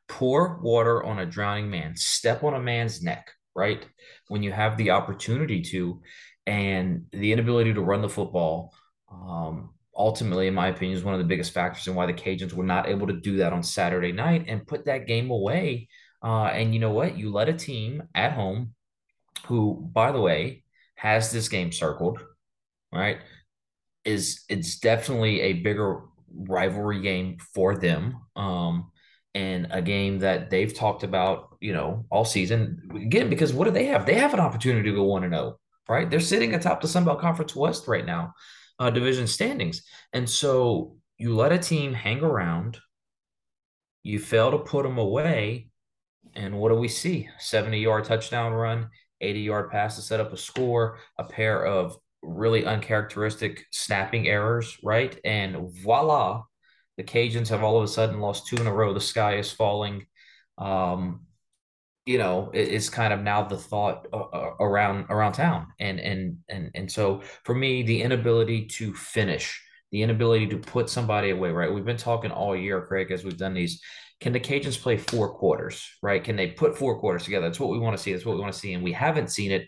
Pour 0.10 0.60
water 0.62 1.04
on 1.04 1.20
a 1.20 1.26
drowning 1.26 1.70
man. 1.70 1.96
Step 1.96 2.44
on 2.44 2.54
a 2.54 2.60
man's 2.60 3.02
neck, 3.02 3.32
right? 3.56 3.86
When 4.34 4.42
you 4.42 4.52
have 4.52 4.78
the 4.78 4.90
opportunity 4.90 5.62
to, 5.62 6.02
and 6.48 7.06
the 7.12 7.32
inability 7.32 7.72
to 7.76 7.82
run 7.82 8.02
the 8.02 8.10
football, 8.10 8.74
um, 9.12 9.76
ultimately, 9.96 10.48
in 10.48 10.56
my 10.56 10.70
opinion, 10.70 10.98
is 10.98 11.04
one 11.04 11.14
of 11.14 11.20
the 11.20 11.32
biggest 11.34 11.54
factors 11.54 11.88
in 11.88 11.94
why 11.94 12.08
the 12.08 12.14
Cajuns 12.14 12.52
were 12.54 12.64
not 12.64 12.90
able 12.90 13.06
to 13.06 13.14
do 13.14 13.38
that 13.38 13.54
on 13.54 13.62
Saturday 13.62 14.12
night 14.12 14.46
and 14.48 14.66
put 14.66 14.86
that 14.86 15.06
game 15.06 15.30
away. 15.30 15.88
Uh, 16.24 16.46
and 16.46 16.74
you 16.74 16.80
know 16.80 16.90
what? 16.90 17.16
You 17.16 17.32
let 17.32 17.48
a 17.48 17.54
team 17.54 18.02
at 18.16 18.34
home, 18.34 18.74
who, 19.46 19.88
by 19.94 20.12
the 20.12 20.20
way, 20.20 20.64
has 20.96 21.32
this 21.32 21.48
game 21.48 21.72
circled, 21.72 22.18
right? 22.92 23.20
Is 24.04 24.46
it's 24.50 24.80
definitely 24.80 25.42
a 25.42 25.54
bigger 25.54 26.02
rivalry 26.36 27.02
game 27.02 27.38
for 27.54 27.78
them. 27.78 28.18
Um, 28.36 28.90
and 29.36 29.68
a 29.70 29.82
game 29.82 30.20
that 30.20 30.50
they've 30.50 30.74
talked 30.74 31.04
about, 31.04 31.53
you 31.64 31.72
know, 31.72 32.06
all 32.12 32.26
season. 32.26 32.90
Again, 32.94 33.30
because 33.30 33.54
what 33.54 33.64
do 33.64 33.72
they 33.72 33.86
have? 33.86 34.06
They 34.06 34.16
have 34.16 34.34
an 34.34 34.42
opportunity 34.42 34.90
to 34.90 34.96
go 34.96 35.04
one 35.04 35.24
and 35.24 35.34
zero, 35.34 35.44
oh, 35.44 35.60
right? 35.88 36.10
They're 36.10 36.20
sitting 36.20 36.54
atop 36.54 36.82
the 36.82 36.90
Sun 36.90 37.06
Belt 37.06 37.22
Conference 37.22 37.56
West 37.56 37.88
right 37.88 38.06
now 38.06 38.34
uh, 38.80 38.90
division 38.90 39.28
standings. 39.28 39.84
And 40.12 40.30
so 40.30 40.98
you 41.18 41.34
let 41.34 41.54
a 41.54 41.58
team 41.58 41.94
hang 41.94 42.20
around, 42.20 42.80
you 44.04 44.20
fail 44.20 44.52
to 44.52 44.58
put 44.58 44.84
them 44.84 44.98
away, 44.98 45.70
and 46.36 46.60
what 46.60 46.68
do 46.68 46.76
we 46.76 46.90
see? 46.90 47.30
70 47.40 47.80
yard 47.80 48.04
touchdown 48.04 48.52
run, 48.52 48.90
80 49.22 49.40
yard 49.40 49.72
pass 49.72 49.96
to 49.96 50.02
set 50.02 50.20
up 50.20 50.34
a 50.34 50.38
score, 50.38 50.98
a 51.18 51.24
pair 51.24 51.66
of 51.66 51.96
really 52.22 52.66
uncharacteristic 52.66 53.64
snapping 53.72 54.28
errors, 54.28 54.78
right? 54.84 55.18
And 55.24 55.72
voila, 55.82 56.44
the 56.98 57.04
Cajuns 57.04 57.48
have 57.50 57.64
all 57.64 57.78
of 57.78 57.86
a 57.86 57.88
sudden 57.88 58.20
lost 58.20 58.48
two 58.48 58.58
in 58.58 58.68
a 58.68 58.74
row. 58.74 58.94
The 58.94 59.00
sky 59.00 59.38
is 59.38 59.50
falling. 59.50 60.06
Um, 60.58 61.22
you 62.06 62.18
know 62.18 62.52
it's 62.54 62.90
kind 62.90 63.14
of 63.14 63.22
now 63.22 63.44
the 63.44 63.58
thought 63.58 64.08
uh, 64.12 64.18
uh, 64.18 64.54
around 64.60 65.06
around 65.10 65.34
town. 65.34 65.68
And 65.80 66.00
and 66.00 66.38
and 66.50 66.72
and 66.76 66.92
so 66.92 67.22
for 67.44 67.56
me 67.56 67.84
the 67.84 68.02
inability 68.02 68.66
to 68.68 68.94
finish 68.94 69.62
the 69.92 70.02
inability 70.02 70.48
to 70.48 70.58
put 70.58 70.90
somebody 70.90 71.30
away 71.30 71.52
right? 71.52 71.74
We've 71.74 71.86
been 71.86 71.98
talking 71.98 72.32
all 72.32 72.56
year 72.56 72.86
craig 72.86 73.12
as 73.12 73.24
we've 73.24 73.38
done 73.38 73.54
these 73.54 73.82
can 74.20 74.34
the 74.34 74.40
cajuns 74.40 74.80
play 74.80 74.98
four 74.98 75.34
quarters 75.34 75.88
right? 76.02 76.24
Can 76.24 76.36
they 76.36 76.48
put 76.48 76.78
four 76.78 77.00
quarters 77.00 77.24
together? 77.24 77.48
That's 77.48 77.60
what 77.60 77.72
we 77.72 77.80
want 77.80 77.96
to 77.96 78.04
see 78.04 78.12
that's 78.12 78.26
what 78.26 78.36
we 78.36 78.42
want 78.42 78.54
to 78.54 78.60
see 78.60 78.74
and 78.74 78.84
we 78.84 78.92
haven't 78.94 79.32
seen 79.32 79.52
it. 79.52 79.68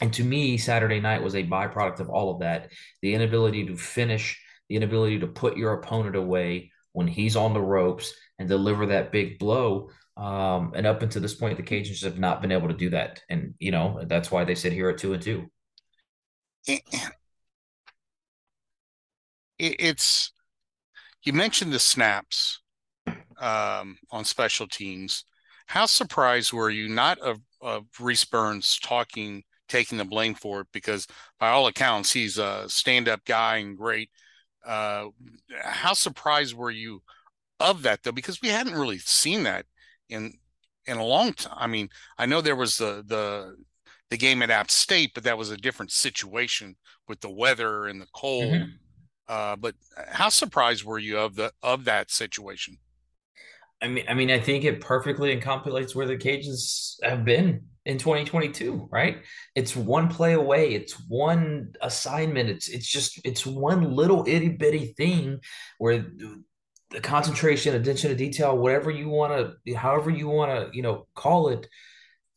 And 0.00 0.12
to 0.14 0.24
me 0.24 0.58
saturday 0.58 1.00
night 1.00 1.22
was 1.22 1.36
a 1.36 1.44
byproduct 1.44 2.00
of 2.00 2.10
all 2.10 2.32
of 2.32 2.40
that. 2.40 2.72
The 3.02 3.14
inability 3.14 3.66
to 3.66 3.76
finish 3.76 4.40
the 4.68 4.76
inability 4.76 5.20
to 5.20 5.26
put 5.28 5.56
your 5.56 5.74
opponent 5.74 6.16
away 6.16 6.72
when 6.92 7.06
he's 7.06 7.36
on 7.36 7.52
the 7.52 7.60
ropes 7.60 8.14
and 8.38 8.48
deliver 8.48 8.86
that 8.86 9.12
big 9.12 9.38
blow 9.38 9.90
um, 10.16 10.72
and 10.76 10.86
up 10.86 11.02
until 11.02 11.22
this 11.22 11.34
point, 11.34 11.56
the 11.56 11.62
Cajuns 11.62 12.04
have 12.04 12.18
not 12.18 12.40
been 12.40 12.52
able 12.52 12.68
to 12.68 12.74
do 12.74 12.90
that. 12.90 13.22
And, 13.28 13.54
you 13.58 13.70
know, 13.70 14.00
that's 14.06 14.30
why 14.30 14.44
they 14.44 14.54
sit 14.54 14.72
here 14.72 14.88
at 14.88 14.98
two 14.98 15.12
and 15.12 15.22
two. 15.22 15.46
It, 16.66 16.82
it's, 19.58 20.32
you 21.24 21.32
mentioned 21.32 21.72
the 21.72 21.78
snaps 21.78 22.60
um, 23.40 23.98
on 24.10 24.24
special 24.24 24.66
teams. 24.68 25.24
How 25.66 25.86
surprised 25.86 26.52
were 26.52 26.70
you 26.70 26.88
not 26.88 27.18
of, 27.18 27.40
of 27.60 27.86
Reese 27.98 28.24
Burns 28.24 28.78
talking 28.82 29.42
taking 29.68 29.98
the 29.98 30.04
blame 30.04 30.34
for 30.34 30.60
it 30.60 30.66
because 30.72 31.06
by 31.40 31.48
all 31.48 31.66
accounts 31.66 32.12
he's 32.12 32.38
a 32.38 32.64
stand-up 32.68 33.24
guy 33.24 33.56
and 33.56 33.76
great. 33.76 34.10
Uh, 34.64 35.06
how 35.62 35.92
surprised 35.92 36.54
were 36.54 36.70
you 36.70 37.02
of 37.60 37.82
that 37.82 38.02
though? 38.02 38.12
Because 38.12 38.40
we 38.40 38.48
hadn't 38.48 38.74
really 38.74 38.98
seen 38.98 39.42
that 39.44 39.66
in 40.08 40.34
in 40.86 40.96
a 40.96 41.04
long 41.04 41.32
time. 41.32 41.56
I 41.56 41.66
mean, 41.66 41.88
I 42.18 42.26
know 42.26 42.40
there 42.40 42.56
was 42.56 42.76
the 42.76 43.04
the 43.06 43.56
the 44.10 44.16
game 44.16 44.42
at 44.42 44.50
App 44.50 44.70
State, 44.70 45.12
but 45.14 45.24
that 45.24 45.38
was 45.38 45.50
a 45.50 45.56
different 45.56 45.92
situation 45.92 46.76
with 47.08 47.20
the 47.20 47.30
weather 47.30 47.86
and 47.86 48.00
the 48.00 48.06
cold. 48.14 48.52
Mm-hmm. 48.52 48.70
Uh, 49.26 49.56
but 49.56 49.74
how 50.08 50.28
surprised 50.28 50.84
were 50.84 50.98
you 50.98 51.18
of 51.18 51.34
the 51.34 51.52
of 51.62 51.84
that 51.84 52.10
situation? 52.10 52.78
I 53.82 53.88
mean, 53.88 54.04
I 54.08 54.14
mean, 54.14 54.30
I 54.30 54.38
think 54.38 54.64
it 54.64 54.80
perfectly 54.80 55.36
encapsulates 55.36 55.94
where 55.94 56.06
the 56.06 56.16
Cajuns 56.16 56.96
have 57.02 57.24
been 57.24 57.62
in 57.84 57.98
2022, 57.98 58.88
right? 58.90 59.18
It's 59.54 59.76
one 59.76 60.08
play 60.08 60.32
away, 60.34 60.74
it's 60.74 60.94
one 61.08 61.74
assignment, 61.82 62.48
it's 62.48 62.68
it's 62.68 62.86
just 62.86 63.20
it's 63.24 63.44
one 63.44 63.94
little 63.94 64.24
itty 64.26 64.50
bitty 64.50 64.94
thing 64.96 65.40
where 65.78 66.06
the 66.94 67.00
concentration, 67.00 67.74
attention 67.74 68.10
to 68.10 68.16
detail, 68.16 68.56
whatever 68.56 68.90
you 68.90 69.08
want 69.08 69.56
to, 69.66 69.74
however 69.74 70.10
you 70.10 70.28
want 70.28 70.50
to, 70.50 70.76
you 70.76 70.82
know, 70.82 71.06
call 71.14 71.48
it, 71.48 71.68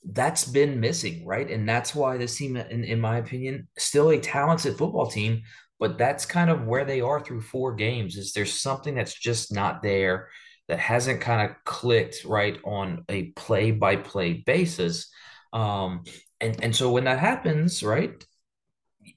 that's 0.03 0.45
been 0.45 0.79
missing, 0.79 1.25
right? 1.25 1.49
And 1.49 1.67
that's 1.67 1.93
why 1.93 2.17
this 2.17 2.35
team, 2.35 2.57
in, 2.57 2.83
in 2.83 2.99
my 2.99 3.17
opinion, 3.17 3.67
still 3.77 4.09
a 4.09 4.19
talented 4.19 4.77
football 4.77 5.07
team, 5.07 5.43
but 5.79 5.97
that's 5.97 6.25
kind 6.25 6.49
of 6.49 6.65
where 6.65 6.85
they 6.85 7.01
are 7.01 7.19
through 7.19 7.41
four 7.41 7.75
games. 7.75 8.15
Is 8.17 8.33
there's 8.33 8.59
something 8.59 8.95
that's 8.95 9.13
just 9.13 9.53
not 9.53 9.83
there 9.83 10.29
that 10.67 10.79
hasn't 10.79 11.21
kind 11.21 11.49
of 11.49 11.55
clicked 11.65 12.25
right 12.25 12.57
on 12.65 13.05
a 13.09 13.31
play 13.31 13.71
by 13.71 13.95
play 13.95 14.33
basis. 14.45 15.09
Um, 15.53 16.03
and 16.41 16.63
and 16.63 16.75
so 16.75 16.91
when 16.91 17.05
that 17.05 17.19
happens, 17.19 17.83
right, 17.83 18.23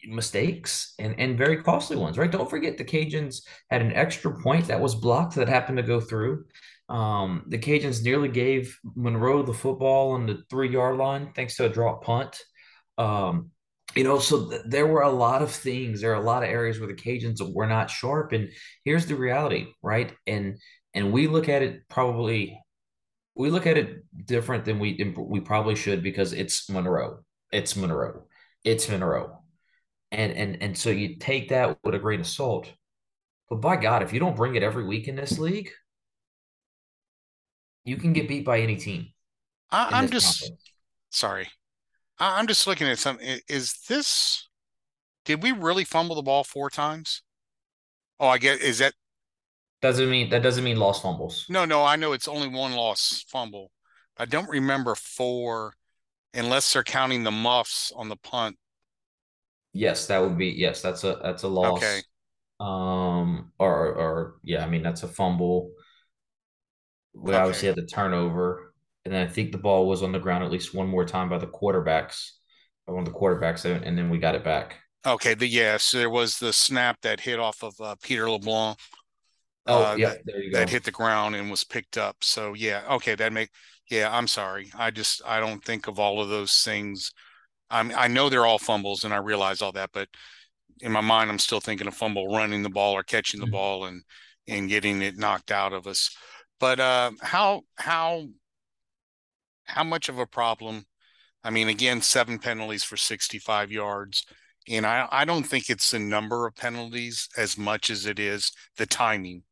mistakes 0.06 0.94
and 0.98 1.14
and 1.18 1.38
very 1.38 1.62
costly 1.62 1.96
ones, 1.96 2.18
right? 2.18 2.30
Don't 2.30 2.50
forget 2.50 2.78
the 2.78 2.84
Cajuns 2.84 3.42
had 3.70 3.82
an 3.82 3.92
extra 3.92 4.38
point 4.40 4.68
that 4.68 4.80
was 4.80 4.94
blocked 4.94 5.34
that 5.36 5.48
happened 5.48 5.78
to 5.78 5.82
go 5.82 6.00
through. 6.00 6.44
Um, 6.88 7.44
the 7.46 7.58
Cajuns 7.58 8.02
nearly 8.02 8.28
gave 8.28 8.78
Monroe 8.96 9.42
the 9.42 9.54
football 9.54 10.12
on 10.12 10.26
the 10.26 10.42
three 10.50 10.70
yard 10.70 10.96
line 10.96 11.32
thanks 11.34 11.56
to 11.56 11.66
a 11.66 11.68
drop 11.68 12.02
punt. 12.02 12.36
Um, 12.98 13.50
you 13.94 14.04
know, 14.04 14.18
so 14.18 14.50
th- 14.50 14.62
there 14.66 14.86
were 14.86 15.02
a 15.02 15.10
lot 15.10 15.42
of 15.42 15.50
things. 15.50 16.00
There 16.00 16.12
are 16.12 16.20
a 16.20 16.24
lot 16.24 16.42
of 16.42 16.48
areas 16.48 16.78
where 16.78 16.88
the 16.88 16.94
Cajuns 16.94 17.40
were 17.52 17.66
not 17.66 17.90
sharp. 17.90 18.32
And 18.32 18.50
here's 18.84 19.06
the 19.06 19.16
reality, 19.16 19.68
right? 19.82 20.12
And 20.26 20.58
and 20.94 21.12
we 21.12 21.26
look 21.28 21.48
at 21.48 21.62
it 21.62 21.88
probably 21.88 22.60
we 23.36 23.50
look 23.50 23.66
at 23.66 23.78
it 23.78 24.04
different 24.26 24.64
than 24.64 24.78
we 24.78 25.14
we 25.16 25.40
probably 25.40 25.74
should 25.76 26.02
because 26.02 26.32
it's 26.32 26.68
Monroe. 26.68 27.20
It's 27.52 27.76
Monroe. 27.76 28.24
It's 28.64 28.88
Monroe. 28.88 29.39
And 30.12 30.32
and 30.32 30.62
and 30.62 30.76
so 30.76 30.90
you 30.90 31.16
take 31.16 31.50
that 31.50 31.78
with 31.84 31.94
a 31.94 31.98
grain 31.98 32.20
of 32.20 32.26
salt. 32.26 32.72
But 33.48 33.60
by 33.60 33.76
God, 33.76 34.02
if 34.02 34.12
you 34.12 34.20
don't 34.20 34.36
bring 34.36 34.54
it 34.54 34.62
every 34.62 34.84
week 34.84 35.08
in 35.08 35.16
this 35.16 35.38
league, 35.38 35.70
you 37.84 37.96
can 37.96 38.12
get 38.12 38.28
beat 38.28 38.44
by 38.44 38.60
any 38.60 38.76
team. 38.76 39.08
I, 39.70 39.98
am 39.98 40.10
just 40.10 40.40
conference. 40.40 40.62
sorry. 41.10 41.48
I, 42.18 42.38
I'm 42.38 42.46
just 42.46 42.66
looking 42.66 42.88
at 42.88 42.98
something. 42.98 43.40
Is 43.48 43.74
this? 43.88 44.48
Did 45.24 45.42
we 45.42 45.52
really 45.52 45.84
fumble 45.84 46.16
the 46.16 46.22
ball 46.22 46.44
four 46.44 46.70
times? 46.70 47.22
Oh, 48.18 48.28
I 48.28 48.38
get. 48.38 48.60
Is 48.60 48.78
that 48.78 48.94
doesn't 49.80 50.10
mean 50.10 50.30
that 50.30 50.42
doesn't 50.42 50.64
mean 50.64 50.76
lost 50.76 51.02
fumbles. 51.02 51.46
No, 51.48 51.64
no, 51.64 51.84
I 51.84 51.96
know 51.96 52.12
it's 52.12 52.28
only 52.28 52.48
one 52.48 52.72
lost 52.72 53.28
fumble. 53.30 53.70
I 54.16 54.26
don't 54.26 54.48
remember 54.48 54.94
four, 54.94 55.74
unless 56.34 56.72
they're 56.72 56.84
counting 56.84 57.22
the 57.22 57.30
muffs 57.30 57.90
on 57.96 58.08
the 58.08 58.16
punt. 58.16 58.58
Yes, 59.72 60.06
that 60.06 60.18
would 60.18 60.36
be 60.36 60.48
yes. 60.48 60.82
That's 60.82 61.04
a 61.04 61.18
that's 61.22 61.42
a 61.42 61.48
loss. 61.48 61.78
Okay. 61.78 62.00
Um, 62.58 63.52
or 63.58 63.94
or 63.94 64.34
yeah, 64.42 64.64
I 64.64 64.68
mean 64.68 64.82
that's 64.82 65.02
a 65.02 65.08
fumble. 65.08 65.72
We 67.14 67.32
okay. 67.32 67.40
obviously 67.40 67.68
had 67.68 67.76
the 67.76 67.86
turnover, 67.86 68.74
and 69.04 69.14
then 69.14 69.26
I 69.26 69.30
think 69.30 69.52
the 69.52 69.58
ball 69.58 69.88
was 69.88 70.02
on 70.02 70.12
the 70.12 70.18
ground 70.18 70.44
at 70.44 70.50
least 70.50 70.74
one 70.74 70.88
more 70.88 71.04
time 71.04 71.28
by 71.28 71.38
the 71.38 71.46
quarterbacks, 71.46 72.30
by 72.86 72.92
one 72.92 73.06
of 73.06 73.12
the 73.12 73.18
quarterbacks, 73.18 73.64
and 73.64 73.96
then 73.96 74.10
we 74.10 74.18
got 74.18 74.34
it 74.34 74.44
back. 74.44 74.76
Okay, 75.06 75.34
the 75.34 75.46
yes, 75.46 75.92
there 75.92 76.10
was 76.10 76.38
the 76.38 76.52
snap 76.52 77.00
that 77.02 77.20
hit 77.20 77.38
off 77.38 77.62
of 77.62 77.74
uh, 77.80 77.96
Peter 78.02 78.30
LeBlanc. 78.30 78.78
Oh, 79.66 79.84
uh, 79.84 79.94
yeah, 79.94 80.14
there 80.24 80.42
you 80.42 80.52
go. 80.52 80.58
That 80.58 80.70
hit 80.70 80.84
the 80.84 80.90
ground 80.90 81.36
and 81.36 81.50
was 81.50 81.64
picked 81.64 81.96
up. 81.96 82.16
So 82.20 82.54
yeah, 82.54 82.82
okay, 82.90 83.14
that 83.14 83.32
make 83.32 83.50
yeah. 83.88 84.14
I'm 84.14 84.28
sorry. 84.28 84.70
I 84.76 84.90
just 84.90 85.22
I 85.24 85.40
don't 85.40 85.64
think 85.64 85.86
of 85.86 85.98
all 85.98 86.20
of 86.20 86.28
those 86.28 86.54
things. 86.62 87.12
I'm 87.70 87.92
I 87.96 88.08
know 88.08 88.28
they're 88.28 88.46
all 88.46 88.58
fumbles, 88.58 89.04
and 89.04 89.14
I 89.14 89.18
realize 89.18 89.62
all 89.62 89.72
that, 89.72 89.90
but 89.92 90.08
in 90.80 90.92
my 90.92 91.00
mind, 91.00 91.30
I'm 91.30 91.38
still 91.38 91.60
thinking 91.60 91.86
of 91.86 91.94
fumble 91.94 92.34
running 92.34 92.62
the 92.62 92.70
ball 92.70 92.94
or 92.94 93.02
catching 93.02 93.40
the 93.40 93.46
mm-hmm. 93.46 93.52
ball 93.52 93.84
and 93.86 94.02
and 94.48 94.68
getting 94.68 95.02
it 95.02 95.18
knocked 95.18 95.50
out 95.50 95.72
of 95.72 95.86
us. 95.86 96.16
But 96.58 96.80
uh, 96.80 97.12
how 97.20 97.62
how 97.76 98.26
how 99.64 99.84
much 99.84 100.08
of 100.08 100.18
a 100.18 100.26
problem? 100.26 100.84
I 101.42 101.50
mean, 101.50 101.68
again, 101.68 102.02
seven 102.02 102.38
penalties 102.38 102.84
for 102.84 102.96
65 102.96 103.72
yards. 103.72 104.26
And 104.68 104.86
I, 104.86 105.08
I 105.10 105.24
don't 105.24 105.44
think 105.44 105.70
it's 105.70 105.90
the 105.90 105.98
number 105.98 106.46
of 106.46 106.54
penalties 106.54 107.28
as 107.36 107.56
much 107.56 107.88
as 107.88 108.04
it 108.04 108.18
is 108.18 108.52
the 108.76 108.84
timing. 108.84 109.44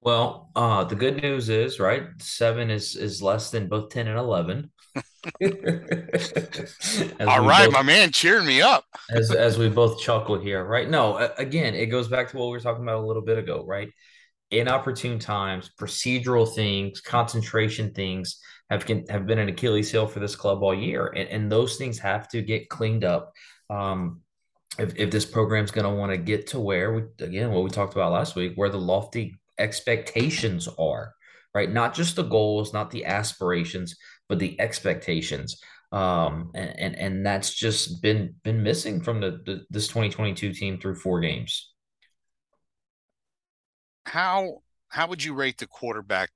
Well, 0.00 0.50
uh, 0.54 0.84
the 0.84 0.94
good 0.94 1.20
news 1.20 1.48
is, 1.48 1.80
right, 1.80 2.04
seven 2.20 2.70
is 2.70 2.94
is 2.94 3.20
less 3.20 3.50
than 3.50 3.68
both 3.68 3.90
ten 3.90 4.06
and 4.06 4.16
eleven. 4.16 4.70
All 7.20 7.44
right, 7.44 7.66
both, 7.66 7.72
my 7.72 7.82
man, 7.82 8.12
cheering 8.12 8.46
me 8.46 8.62
up. 8.62 8.84
as 9.10 9.30
as 9.30 9.58
we 9.58 9.68
both 9.68 10.00
chuckle 10.00 10.38
here, 10.38 10.64
right? 10.64 10.88
No, 10.88 11.16
again, 11.38 11.74
it 11.74 11.86
goes 11.86 12.08
back 12.08 12.30
to 12.30 12.36
what 12.36 12.46
we 12.46 12.52
were 12.52 12.60
talking 12.60 12.82
about 12.82 13.02
a 13.02 13.06
little 13.06 13.22
bit 13.22 13.38
ago, 13.38 13.64
right? 13.66 13.88
Inopportune 14.50 15.18
times, 15.18 15.70
procedural 15.78 16.52
things, 16.54 17.00
concentration 17.00 17.92
things 17.92 18.40
have 18.70 18.86
can, 18.86 19.06
have 19.08 19.26
been 19.26 19.38
an 19.38 19.48
Achilles 19.48 19.90
heel 19.90 20.06
for 20.06 20.20
this 20.20 20.36
club 20.36 20.62
all 20.62 20.74
year, 20.74 21.06
and, 21.08 21.28
and 21.28 21.52
those 21.52 21.76
things 21.76 21.98
have 21.98 22.28
to 22.28 22.42
get 22.42 22.68
cleaned 22.68 23.04
up. 23.04 23.32
Um, 23.70 24.22
if, 24.78 24.94
if 24.96 25.10
this 25.10 25.24
program's 25.24 25.70
going 25.70 25.84
to 25.84 25.98
want 25.98 26.12
to 26.12 26.18
get 26.18 26.46
to 26.48 26.60
where 26.60 26.92
we 26.92 27.02
again 27.20 27.50
what 27.50 27.64
we 27.64 27.70
talked 27.70 27.94
about 27.94 28.12
last 28.12 28.36
week, 28.36 28.52
where 28.54 28.70
the 28.70 28.78
lofty 28.78 29.38
expectations 29.58 30.68
are, 30.78 31.14
right? 31.54 31.70
Not 31.70 31.94
just 31.94 32.16
the 32.16 32.22
goals, 32.22 32.72
not 32.72 32.90
the 32.90 33.04
aspirations, 33.04 33.96
but 34.28 34.38
the 34.38 34.60
expectations. 34.60 35.60
Um, 35.90 36.50
and, 36.54 36.78
and, 36.78 36.96
and 36.96 37.26
that's 37.26 37.54
just 37.54 38.02
been 38.02 38.34
been 38.44 38.62
missing 38.62 39.00
from 39.00 39.20
the, 39.20 39.40
the 39.46 39.64
this 39.70 39.88
2022 39.88 40.52
team 40.52 40.78
through 40.78 40.96
four 40.96 41.20
games. 41.20 41.72
How 44.04 44.58
how 44.88 45.06
would 45.08 45.24
you 45.24 45.34
rate 45.34 45.58
the 45.58 45.66
quarterback 45.66 46.30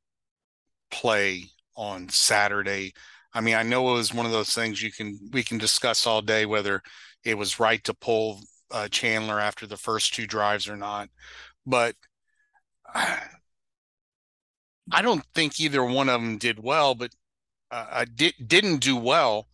play 0.91 1.45
on 1.77 2.09
Saturday? 2.09 2.95
I 3.35 3.41
mean, 3.41 3.55
I 3.55 3.63
know 3.63 3.91
it 3.91 3.95
was 3.95 4.15
one 4.15 4.27
of 4.27 4.33
those 4.33 4.55
things 4.55 4.83
you 4.83 4.91
can 4.91 5.19
we 5.33 5.43
can 5.43 5.59
discuss 5.59 6.07
all 6.07 6.23
day 6.23 6.47
whether 6.47 6.83
it 7.25 7.37
was 7.37 7.61
right 7.61 7.83
to 7.85 7.95
pull 7.95 8.41
uh, 8.71 8.89
Chandler 8.89 9.39
after 9.39 9.67
the 9.67 9.77
first 9.77 10.15
two 10.15 10.27
drives 10.27 10.67
or 10.67 10.77
not, 10.77 11.11
but 11.67 11.95
I 14.91 15.01
don't 15.01 15.25
think 15.35 15.61
either 15.61 15.85
one 15.85 16.09
of 16.09 16.21
them 16.21 16.39
did 16.39 16.59
well, 16.59 16.95
but 16.95 17.13
uh, 17.73 18.05
did 18.15 18.35
didn't 18.47 18.79
do 18.79 18.97
well, 18.97 19.49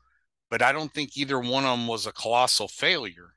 but 0.51 0.63
I 0.63 0.73
don't 0.73 0.93
think 0.93 1.17
either 1.17 1.39
one 1.39 1.65
of 1.65 1.79
them 1.79 1.87
was 1.87 2.07
a 2.07 2.13
colossal 2.13 2.69
failure. 2.69 3.35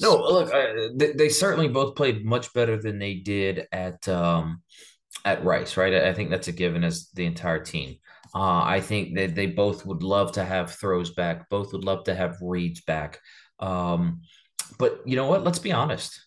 No, 0.00 0.16
look, 0.16 0.50
they, 0.96 1.12
they, 1.12 1.28
certainly 1.28 1.68
both 1.68 1.94
played 1.94 2.24
much 2.24 2.52
better 2.52 2.80
than 2.80 2.98
they 2.98 3.14
did 3.14 3.66
at 3.70 4.08
um, 4.08 4.62
at 5.24 5.44
Rice, 5.44 5.76
right? 5.76 5.94
I 5.94 6.14
think 6.14 6.30
that's 6.30 6.48
a 6.48 6.52
given 6.52 6.82
as 6.84 7.10
the 7.14 7.26
entire 7.26 7.62
team. 7.62 7.96
Uh, 8.34 8.62
I 8.62 8.80
think 8.80 9.14
that 9.16 9.34
they 9.34 9.46
both 9.46 9.84
would 9.84 10.02
love 10.02 10.32
to 10.32 10.44
have 10.44 10.72
throws 10.72 11.10
back. 11.10 11.48
Both 11.48 11.72
would 11.72 11.84
love 11.84 12.04
to 12.04 12.14
have 12.14 12.38
reads 12.40 12.80
back. 12.80 13.20
Um, 13.60 14.22
but 14.78 15.00
you 15.04 15.16
know 15.16 15.26
what? 15.26 15.44
Let's 15.44 15.58
be 15.58 15.72
honest 15.72 16.18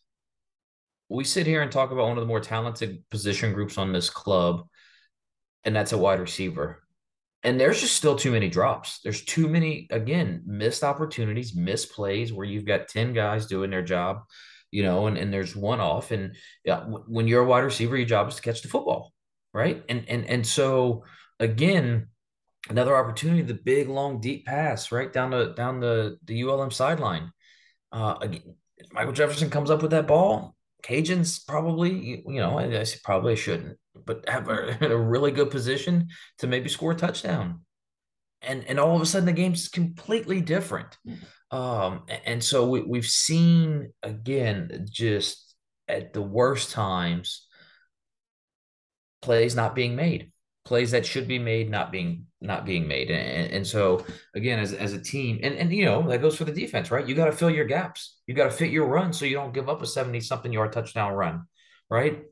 we 1.09 1.23
sit 1.23 1.45
here 1.45 1.61
and 1.61 1.71
talk 1.71 1.91
about 1.91 2.07
one 2.07 2.17
of 2.17 2.21
the 2.21 2.27
more 2.27 2.39
talented 2.39 3.03
position 3.11 3.53
groups 3.53 3.77
on 3.77 3.91
this 3.91 4.09
club, 4.09 4.67
and 5.65 5.75
that's 5.75 5.91
a 5.91 5.97
wide 5.97 6.19
receiver. 6.19 6.83
And 7.43 7.59
there's 7.59 7.81
just 7.81 7.95
still 7.95 8.15
too 8.15 8.31
many 8.31 8.49
drops. 8.49 8.99
There's 9.01 9.23
too 9.23 9.47
many, 9.47 9.87
again, 9.91 10.43
missed 10.45 10.83
opportunities, 10.83 11.55
missed 11.55 11.91
plays 11.91 12.33
where 12.33 12.45
you've 12.45 12.65
got 12.65 12.87
10 12.87 13.13
guys 13.13 13.45
doing 13.45 13.69
their 13.69 13.83
job, 13.83 14.23
you 14.71 14.81
know, 14.83 15.05
and, 15.07 15.17
and 15.17 15.31
there's 15.31 15.55
one 15.55 15.79
off. 15.79 16.11
And 16.11 16.35
yeah, 16.63 16.85
when 16.85 17.27
you're 17.27 17.43
a 17.43 17.45
wide 17.45 17.63
receiver, 17.63 17.97
your 17.97 18.07
job 18.07 18.29
is 18.29 18.35
to 18.35 18.41
catch 18.41 18.61
the 18.61 18.67
football. 18.67 19.13
Right. 19.53 19.83
And 19.87 20.03
and 20.09 20.25
and 20.25 20.45
so 20.45 21.05
again, 21.39 22.07
another 22.69 22.97
opportunity, 22.97 23.41
the 23.41 23.53
big, 23.53 23.87
long, 23.87 24.19
deep 24.19 24.45
pass 24.45 24.91
right 24.91 25.13
down 25.13 25.29
the 25.29 25.53
down 25.53 25.79
the 25.79 26.17
the 26.25 26.43
ULM 26.43 26.71
sideline. 26.71 27.31
Uh 27.91 28.15
again, 28.21 28.55
Michael 28.91 29.13
Jefferson 29.13 29.49
comes 29.49 29.69
up 29.69 29.81
with 29.81 29.91
that 29.91 30.07
ball, 30.07 30.55
Cajuns 30.85 31.45
probably, 31.45 32.23
you 32.27 32.39
know, 32.39 32.59
I, 32.59 32.65
I 32.65 32.85
probably 33.03 33.35
shouldn't, 33.35 33.77
but 34.05 34.27
have 34.29 34.49
a, 34.49 34.77
a 34.81 34.97
really 34.97 35.31
good 35.31 35.51
position 35.51 36.09
to 36.39 36.47
maybe 36.47 36.69
score 36.69 36.91
a 36.91 36.95
touchdown. 36.95 37.61
and 38.41 38.65
and 38.67 38.79
all 38.79 38.95
of 38.95 39.01
a 39.01 39.05
sudden 39.05 39.25
the 39.25 39.33
game's 39.33 39.69
completely 39.69 40.41
different. 40.41 40.97
Um, 41.51 42.03
and 42.25 42.43
so 42.43 42.67
we, 42.67 42.81
we've 42.81 43.05
seen 43.05 43.91
again 44.03 44.87
just 44.89 45.55
at 45.87 46.13
the 46.13 46.21
worst 46.21 46.71
times 46.71 47.47
plays 49.21 49.55
not 49.55 49.75
being 49.75 49.95
made 49.95 50.31
plays 50.65 50.91
that 50.91 51.05
should 51.05 51.27
be 51.27 51.39
made 51.39 51.69
not 51.69 51.91
being 51.91 52.25
not 52.41 52.65
being 52.65 52.87
made. 52.87 53.09
And, 53.09 53.51
and 53.51 53.67
so 53.67 54.05
again 54.35 54.59
as, 54.59 54.73
as 54.73 54.93
a 54.93 55.01
team 55.01 55.39
and 55.43 55.55
and 55.55 55.71
you 55.71 55.85
know 55.85 56.07
that 56.09 56.21
goes 56.21 56.35
for 56.35 56.43
the 56.45 56.51
defense 56.51 56.91
right? 56.91 57.07
You 57.07 57.15
got 57.15 57.25
to 57.25 57.31
fill 57.31 57.51
your 57.51 57.65
gaps. 57.65 58.17
You 58.27 58.33
got 58.33 58.45
to 58.45 58.51
fit 58.51 58.71
your 58.71 58.87
run 58.87 59.13
so 59.13 59.25
you 59.25 59.35
don't 59.35 59.53
give 59.53 59.69
up 59.69 59.81
a 59.81 59.85
70 59.87 60.19
something 60.21 60.51
yard 60.51 60.73
touchdown 60.73 61.13
run 61.13 61.45
right 61.89 62.23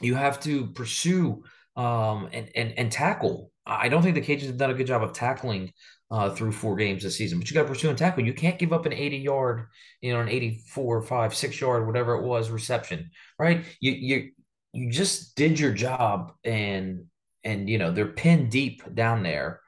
you 0.00 0.14
have 0.14 0.40
to 0.40 0.66
pursue 0.68 1.42
um 1.76 2.28
and 2.32 2.50
and 2.54 2.72
and 2.76 2.92
tackle 2.92 3.52
i 3.66 3.88
don't 3.88 4.02
think 4.02 4.14
the 4.14 4.20
cajuns 4.20 4.46
have 4.46 4.56
done 4.56 4.70
a 4.70 4.74
good 4.74 4.86
job 4.86 5.02
of 5.02 5.12
tackling 5.12 5.72
uh, 6.10 6.30
through 6.30 6.52
four 6.52 6.76
games 6.76 7.02
this 7.02 7.16
season. 7.16 7.38
But 7.38 7.48
you 7.48 7.54
got 7.54 7.62
to 7.62 7.68
pursue 7.68 7.88
and 7.88 7.98
tackle. 7.98 8.24
You 8.24 8.34
can't 8.34 8.58
give 8.58 8.72
up 8.72 8.86
an 8.86 8.92
80 8.92 9.18
yard, 9.18 9.66
you 10.00 10.12
know, 10.12 10.20
an 10.20 10.28
84, 10.28 11.02
five, 11.02 11.34
six 11.34 11.60
yard, 11.60 11.86
whatever 11.86 12.14
it 12.16 12.24
was, 12.24 12.50
reception, 12.50 13.10
right? 13.38 13.64
You 13.80 13.92
you 13.92 14.30
you 14.72 14.90
just 14.90 15.36
did 15.36 15.58
your 15.58 15.72
job 15.72 16.32
and 16.44 17.06
and 17.44 17.68
you 17.68 17.78
know 17.78 17.90
they're 17.90 18.06
pinned 18.06 18.50
deep 18.50 18.82
down 18.94 19.22
there, 19.22 19.60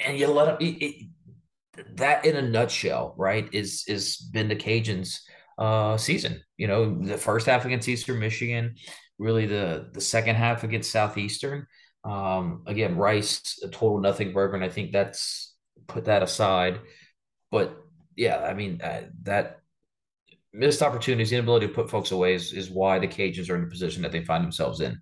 and 0.00 0.18
you 0.18 0.28
let 0.28 0.46
them. 0.46 0.56
It, 0.60 0.82
it, 0.82 1.06
that 1.96 2.24
in 2.24 2.36
a 2.36 2.42
nutshell, 2.42 3.14
right, 3.16 3.48
is 3.52 3.84
is 3.86 4.16
been 4.16 4.48
the 4.48 4.56
Cajuns' 4.56 5.20
uh, 5.62 5.96
season. 5.96 6.42
You 6.56 6.66
know, 6.66 6.98
the 6.98 7.16
first 7.16 7.46
half 7.46 7.64
against 7.64 7.88
Eastern 7.88 8.18
Michigan, 8.18 8.74
really 9.18 9.46
the 9.46 9.90
the 9.92 10.00
second 10.00 10.34
half 10.34 10.64
against 10.64 10.90
Southeastern. 10.90 11.66
Um, 12.04 12.64
again, 12.66 12.96
Rice 12.96 13.60
a 13.62 13.68
total 13.68 14.00
nothing 14.00 14.32
burger, 14.32 14.56
and 14.56 14.64
I 14.64 14.68
think 14.68 14.90
that's 14.90 15.54
put 15.86 16.06
that 16.06 16.22
aside. 16.22 16.80
But 17.52 17.76
yeah, 18.16 18.38
I 18.38 18.54
mean 18.54 18.80
uh, 18.82 19.02
that 19.22 19.60
missed 20.52 20.82
opportunities, 20.82 21.30
the 21.30 21.36
inability 21.36 21.68
to 21.68 21.72
put 21.72 21.90
folks 21.90 22.10
away 22.10 22.34
is, 22.34 22.52
is 22.52 22.68
why 22.68 22.98
the 22.98 23.06
Cajuns 23.06 23.48
are 23.48 23.54
in 23.54 23.62
the 23.62 23.70
position 23.70 24.02
that 24.02 24.12
they 24.12 24.24
find 24.24 24.42
themselves 24.42 24.80
in 24.80 25.00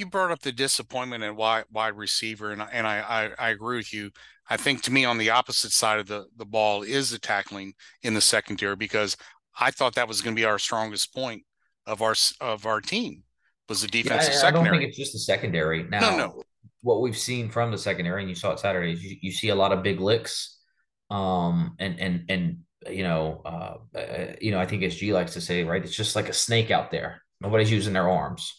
you 0.00 0.06
brought 0.06 0.30
up 0.30 0.40
the 0.40 0.50
disappointment 0.50 1.22
at 1.22 1.36
wide 1.36 1.64
wide 1.70 1.96
receiver, 1.96 2.52
and 2.52 2.62
and 2.72 2.86
I, 2.86 3.00
I, 3.38 3.46
I 3.46 3.50
agree 3.50 3.76
with 3.76 3.92
you. 3.92 4.10
I 4.48 4.56
think 4.56 4.82
to 4.82 4.92
me 4.92 5.04
on 5.04 5.18
the 5.18 5.30
opposite 5.30 5.72
side 5.72 6.00
of 6.00 6.06
the 6.06 6.26
the 6.36 6.46
ball 6.46 6.82
is 6.82 7.10
the 7.10 7.18
tackling 7.18 7.74
in 8.02 8.14
the 8.14 8.20
secondary 8.20 8.76
because 8.76 9.16
I 9.60 9.70
thought 9.70 9.94
that 9.94 10.08
was 10.08 10.22
going 10.22 10.34
to 10.34 10.40
be 10.40 10.46
our 10.46 10.58
strongest 10.58 11.14
point 11.14 11.42
of 11.86 12.02
our 12.02 12.14
of 12.40 12.66
our 12.66 12.80
team 12.80 13.22
was 13.68 13.82
the 13.82 13.88
defensive 13.88 14.32
yeah, 14.32 14.38
I, 14.38 14.40
secondary. 14.40 14.68
I 14.68 14.70
don't 14.70 14.80
think 14.80 14.88
it's 14.88 14.98
just 14.98 15.12
the 15.12 15.18
secondary. 15.18 15.84
Now, 15.84 16.00
no, 16.00 16.16
no. 16.16 16.42
what 16.82 17.02
we've 17.02 17.16
seen 17.16 17.50
from 17.50 17.70
the 17.70 17.78
secondary, 17.78 18.22
and 18.22 18.28
you 18.28 18.34
saw 18.34 18.52
it 18.52 18.58
Saturday, 18.58 18.94
you, 18.94 19.16
you 19.20 19.32
see 19.32 19.50
a 19.50 19.54
lot 19.54 19.72
of 19.72 19.82
big 19.82 20.00
licks, 20.00 20.58
um, 21.10 21.76
and 21.78 22.00
and 22.00 22.24
and 22.28 22.58
you 22.88 23.02
know, 23.02 23.42
uh, 23.44 23.98
uh, 23.98 24.32
you 24.40 24.50
know, 24.50 24.58
I 24.58 24.66
think 24.66 24.82
as 24.82 24.96
G 24.96 25.12
likes 25.12 25.34
to 25.34 25.40
say, 25.40 25.64
right, 25.64 25.84
it's 25.84 25.94
just 25.94 26.16
like 26.16 26.28
a 26.28 26.32
snake 26.32 26.70
out 26.70 26.90
there. 26.90 27.22
Nobody's 27.40 27.70
using 27.70 27.92
their 27.92 28.08
arms. 28.08 28.52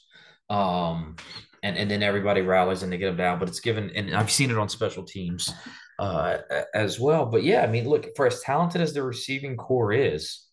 Um, 0.49 1.15
and, 1.63 1.77
and 1.77 1.89
then 1.89 2.03
everybody 2.03 2.41
rallies 2.41 2.83
and 2.83 2.91
they 2.91 2.97
get 2.97 3.07
them 3.07 3.17
down. 3.17 3.39
But 3.39 3.47
it's 3.47 3.59
given, 3.59 3.91
and 3.95 4.13
I've 4.15 4.31
seen 4.31 4.51
it 4.51 4.57
on 4.57 4.69
special 4.69 5.03
teams 5.03 5.51
uh, 5.99 6.37
as 6.73 6.99
well. 6.99 7.25
But 7.25 7.43
yeah, 7.43 7.63
I 7.63 7.67
mean, 7.67 7.87
look, 7.87 8.15
for 8.15 8.27
as 8.27 8.41
talented 8.41 8.81
as 8.81 8.93
the 8.93 9.03
receiving 9.03 9.57
core 9.57 9.93
is, 9.93 10.45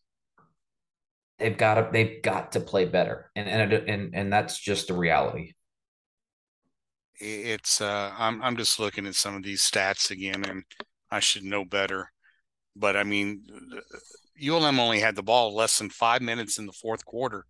they've 1.38 1.57
got 1.57 1.74
to 1.74 1.88
they've 1.92 2.22
got 2.22 2.53
to 2.53 2.61
play 2.61 2.85
better, 2.85 3.31
and 3.35 3.48
and 3.48 3.72
and 3.72 4.14
and 4.14 4.33
that's 4.33 4.59
just 4.59 4.88
the 4.88 4.94
reality. 4.94 5.55
It's 7.20 7.81
uh, 7.81 8.12
I'm 8.16 8.42
I'm 8.42 8.57
just 8.57 8.79
looking 8.79 9.07
at 9.07 9.14
some 9.14 9.37
of 9.37 9.42
these 9.42 9.62
stats 9.62 10.11
again, 10.11 10.44
and 10.44 10.64
I 11.11 11.20
should 11.20 11.44
know 11.44 11.64
better. 11.64 12.12
But 12.77 12.96
I 12.96 13.05
mean, 13.05 13.44
ULM 14.44 14.79
only 14.79 15.01
had 15.01 15.16
the 15.16 15.22
ball 15.22 15.55
less 15.55 15.79
than 15.79 15.90
five 15.90 16.22
minutes 16.22 16.59
in 16.59 16.66
the 16.66 16.72
fourth 16.72 17.05
quarter, 17.05 17.44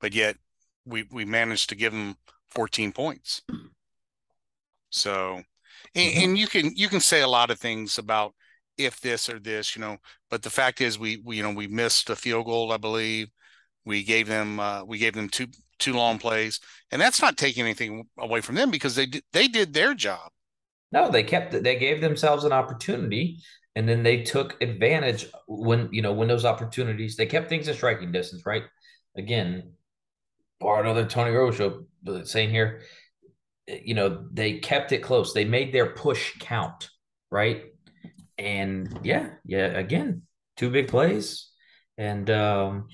but 0.00 0.14
yet 0.14 0.36
we 0.84 1.04
we 1.10 1.24
managed 1.24 1.68
to 1.70 1.74
give 1.74 1.92
them 1.92 2.16
14 2.50 2.92
points. 2.92 3.42
So, 4.90 5.42
and, 5.94 6.12
mm-hmm. 6.12 6.24
and, 6.24 6.38
you 6.38 6.46
can 6.46 6.76
you 6.76 6.88
can 6.88 7.00
say 7.00 7.22
a 7.22 7.28
lot 7.28 7.50
of 7.50 7.58
things 7.58 7.98
about 7.98 8.34
if 8.84 9.00
this 9.00 9.28
or 9.28 9.38
this, 9.38 9.76
you 9.76 9.80
know, 9.80 9.98
but 10.30 10.42
the 10.42 10.50
fact 10.50 10.80
is 10.80 10.98
we, 10.98 11.22
we 11.24 11.36
you 11.36 11.42
know 11.42 11.52
we 11.52 11.66
missed 11.66 12.10
a 12.10 12.16
field 12.16 12.46
goal, 12.46 12.72
I 12.72 12.76
believe. 12.76 13.28
We 13.84 14.02
gave 14.02 14.28
them 14.28 14.60
uh, 14.60 14.84
we 14.84 14.98
gave 14.98 15.14
them 15.14 15.28
two 15.28 15.46
two 15.78 15.92
long 15.94 16.18
plays, 16.18 16.60
and 16.90 17.00
that's 17.00 17.22
not 17.22 17.36
taking 17.36 17.64
anything 17.64 18.06
away 18.18 18.40
from 18.40 18.54
them 18.54 18.70
because 18.70 18.94
they 18.94 19.06
did, 19.06 19.22
they 19.32 19.48
did 19.48 19.72
their 19.72 19.94
job. 19.94 20.30
No, 20.92 21.10
they 21.10 21.22
kept 21.22 21.62
they 21.62 21.78
gave 21.78 22.00
themselves 22.00 22.44
an 22.44 22.52
opportunity 22.52 23.38
and 23.76 23.88
then 23.88 24.02
they 24.02 24.22
took 24.22 24.60
advantage 24.60 25.26
when 25.46 25.88
you 25.92 26.02
know 26.02 26.12
when 26.12 26.28
those 26.28 26.44
opportunities 26.44 27.16
they 27.16 27.26
kept 27.26 27.48
things 27.48 27.68
in 27.68 27.74
striking 27.74 28.12
distance, 28.12 28.44
right? 28.44 28.64
Again, 29.16 29.72
or 30.60 30.80
another 30.80 31.06
Tony 31.06 31.32
show 31.56 31.84
saying 32.24 32.50
here, 32.50 32.82
you 33.66 33.94
know, 33.94 34.26
they 34.32 34.58
kept 34.58 34.92
it 34.92 35.02
close. 35.02 35.32
They 35.32 35.44
made 35.44 35.72
their 35.72 35.86
push 35.86 36.38
count, 36.38 36.90
right? 37.30 37.64
And 38.40 39.00
yeah, 39.02 39.28
yeah, 39.44 39.66
again, 39.66 40.22
two 40.56 40.70
big 40.70 40.88
plays. 40.88 41.50
And 41.98 42.28
um, 42.30 42.88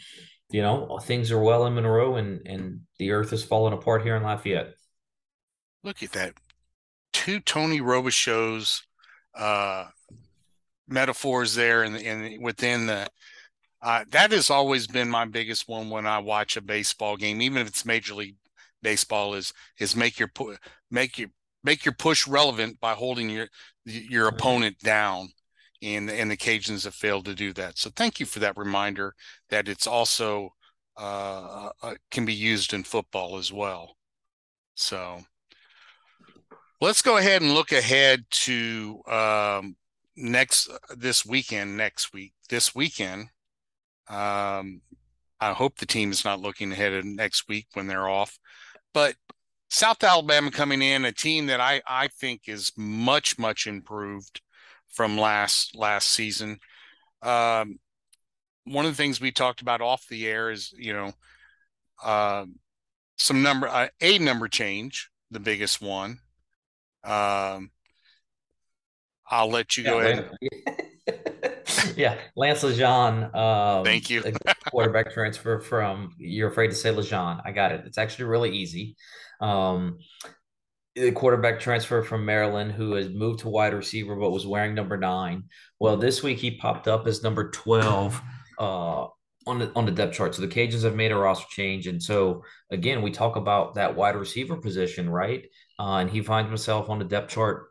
you 0.51 0.61
know, 0.61 0.99
things 1.03 1.31
are 1.31 1.39
well 1.39 1.67
in 1.67 1.75
Monroe 1.75 2.17
and 2.17 2.47
and 2.47 2.81
the 2.99 3.13
earth 3.13 3.33
is 3.33 3.45
falling 3.45 3.73
apart 3.73 4.03
here 4.03 4.17
in 4.17 4.25
Lafayette. 4.25 4.75
Look 5.85 6.03
at 6.03 6.13
that. 6.13 6.35
Two 7.13 7.41
Tony 7.41 7.81
shows 8.11 8.83
uh 9.35 9.87
metaphors 10.89 11.55
there 11.55 11.83
and 11.83 11.97
and 11.97 12.43
within 12.43 12.87
the 12.87 13.07
uh, 13.83 14.05
that 14.11 14.33
has 14.33 14.51
always 14.51 14.89
been 14.89 15.09
my 15.09 15.25
biggest 15.25 15.69
one 15.69 15.91
when 15.91 16.07
I 16.07 16.19
watch 16.19 16.57
a 16.57 16.61
baseball 16.61 17.17
game, 17.17 17.41
even 17.41 17.59
if 17.59 17.69
it's 17.69 17.85
Major 17.85 18.15
League 18.15 18.37
Baseball. 18.83 19.35
Is 19.35 19.53
is 19.79 19.95
make 19.95 20.19
your 20.19 20.31
make 20.91 21.19
your 21.19 21.29
make 21.63 21.85
your 21.85 21.95
push 21.95 22.27
relevant 22.27 22.81
by 22.81 22.95
holding 22.95 23.31
your 23.31 23.49
your 23.87 24.29
opponent 24.29 24.79
down, 24.81 25.29
and 25.83 26.11
and 26.11 26.31
the 26.31 26.37
Cajuns 26.37 26.85
have 26.85 26.95
failed 26.95 27.25
to 27.27 27.35
do 27.35 27.53
that. 27.55 27.79
So 27.79 27.91
thank 27.97 28.21
you 28.21 28.27
for 28.27 28.41
that 28.41 28.57
reminder 28.57 29.15
that 29.51 29.69
it's 29.69 29.87
also 29.87 30.51
uh, 30.99 31.71
uh, 31.83 31.95
can 32.11 32.25
be 32.25 32.35
used 32.35 32.73
in 32.73 32.85
football 32.85 33.39
as 33.39 33.53
well. 33.53 33.97
So 34.75 35.21
let's 36.81 37.03
go 37.03 37.17
ahead 37.17 37.43
and 37.43 37.55
look 37.55 37.73
ahead 37.73 38.25
to 38.31 39.01
um, 39.09 39.77
next 40.17 40.71
this 40.97 41.25
weekend. 41.25 41.77
Next 41.77 42.13
week, 42.13 42.33
this 42.51 42.75
weekend 42.75 43.29
um, 44.09 44.81
I 45.41 45.53
hope 45.53 45.77
the 45.77 45.87
team 45.87 46.11
is 46.11 46.25
not 46.25 46.41
looking 46.41 46.73
ahead 46.73 46.93
of 46.93 47.05
next 47.05 47.49
week 47.49 47.67
when 47.75 47.87
they're 47.87 48.09
off. 48.09 48.39
But 48.95 49.17
South 49.69 50.03
Alabama 50.03 50.51
coming 50.51 50.83
in, 50.83 51.05
a 51.05 51.13
team 51.13 51.47
that 51.47 51.61
I, 51.61 51.83
I 51.87 52.09
think 52.09 52.43
is 52.47 52.73
much, 52.77 53.39
much 53.39 53.67
improved 53.67 54.41
from 54.89 55.19
last 55.19 55.77
last 55.77 56.09
season. 56.09 56.59
Um, 57.23 57.79
one 58.65 58.85
of 58.85 58.93
the 58.93 58.97
things 58.97 59.21
we 59.21 59.33
talked 59.33 59.61
about 59.61 59.81
off 59.81 60.07
the 60.09 60.27
air 60.27 60.51
is, 60.51 60.73
you 60.77 60.93
know, 60.93 61.13
uh, 62.03 62.47
some 63.17 63.43
number, 63.43 63.69
uh, 63.69 63.89
a 64.01 64.19
number 64.19 64.49
change, 64.49 65.11
the 65.31 65.41
biggest 65.41 65.81
one. 65.81 66.19
Um, 67.05 67.71
I'll 69.29 69.51
let 69.51 69.77
you 69.77 69.85
yeah, 69.85 69.91
go 69.91 70.01
ahead. 70.01 70.31
yeah, 71.97 72.19
Lance 72.37 72.63
Lejean. 72.63 73.35
Um, 73.35 73.85
Thank 73.85 74.11
you. 74.11 74.23
quarterback 74.71 75.13
transfer 75.13 75.61
from. 75.61 76.15
You're 76.19 76.49
afraid 76.49 76.69
to 76.69 76.75
say 76.75 76.91
Lejean. 76.91 77.41
I 77.45 77.53
got 77.53 77.73
it. 77.73 77.83
It's 77.87 77.99
actually 77.99 78.27
really 78.27 78.57
easy. 78.57 78.97
Um, 79.41 79.99
the 80.95 81.13
quarterback 81.13 81.61
transfer 81.61 82.03
from 82.03 82.25
Maryland 82.25 82.73
who 82.73 82.95
has 82.95 83.11
moved 83.11 83.41
to 83.41 83.49
wide 83.51 83.75
receiver 83.75 84.17
but 84.17 84.31
was 84.31 84.47
wearing 84.47 84.75
number 84.75 84.97
nine. 84.97 85.45
Well, 85.79 85.97
this 85.97 86.23
week 86.23 86.39
he 86.39 86.57
popped 86.57 86.89
up 86.89 87.07
as 87.07 87.23
number 87.23 87.51
twelve 87.51 88.21
uh, 88.59 89.07
on 89.47 89.59
the 89.59 89.71
on 89.77 89.85
the 89.85 89.93
depth 89.93 90.15
chart. 90.15 90.35
So 90.35 90.43
the 90.43 90.49
Cajuns 90.49 90.85
have 90.85 90.95
made 90.95 91.13
a 91.13 91.17
roster 91.17 91.47
change, 91.51 91.87
and 91.87 92.03
so 92.03 92.43
again 92.71 93.03
we 93.03 93.11
talk 93.11 93.37
about 93.37 93.75
that 93.75 93.95
wide 93.95 94.17
receiver 94.17 94.57
position, 94.57 95.11
right? 95.11 95.45
Uh, 95.79 95.97
and 95.97 96.11
he 96.11 96.23
finds 96.23 96.49
himself 96.49 96.89
on 96.89 96.99
the 96.99 97.05
depth 97.05 97.31
chart 97.31 97.67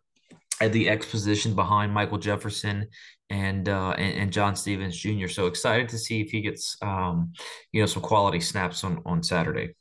at 0.61 0.71
the 0.71 0.87
X 0.87 1.05
position 1.09 1.53
behind 1.55 1.91
Michael 1.91 2.17
Jefferson 2.17 2.87
and 3.29 3.67
uh, 3.67 3.91
and, 3.91 4.17
and, 4.17 4.31
John 4.31 4.55
Stevens 4.55 4.97
Jr. 4.97 5.27
So 5.27 5.47
excited 5.47 5.89
to 5.89 5.97
see 5.97 6.21
if 6.21 6.29
he 6.29 6.41
gets 6.41 6.77
um, 6.81 7.33
you 7.71 7.81
know 7.81 7.87
some 7.87 8.03
quality 8.03 8.39
snaps 8.39 8.83
on 8.83 9.01
on 9.05 9.23
Saturday. 9.23 9.75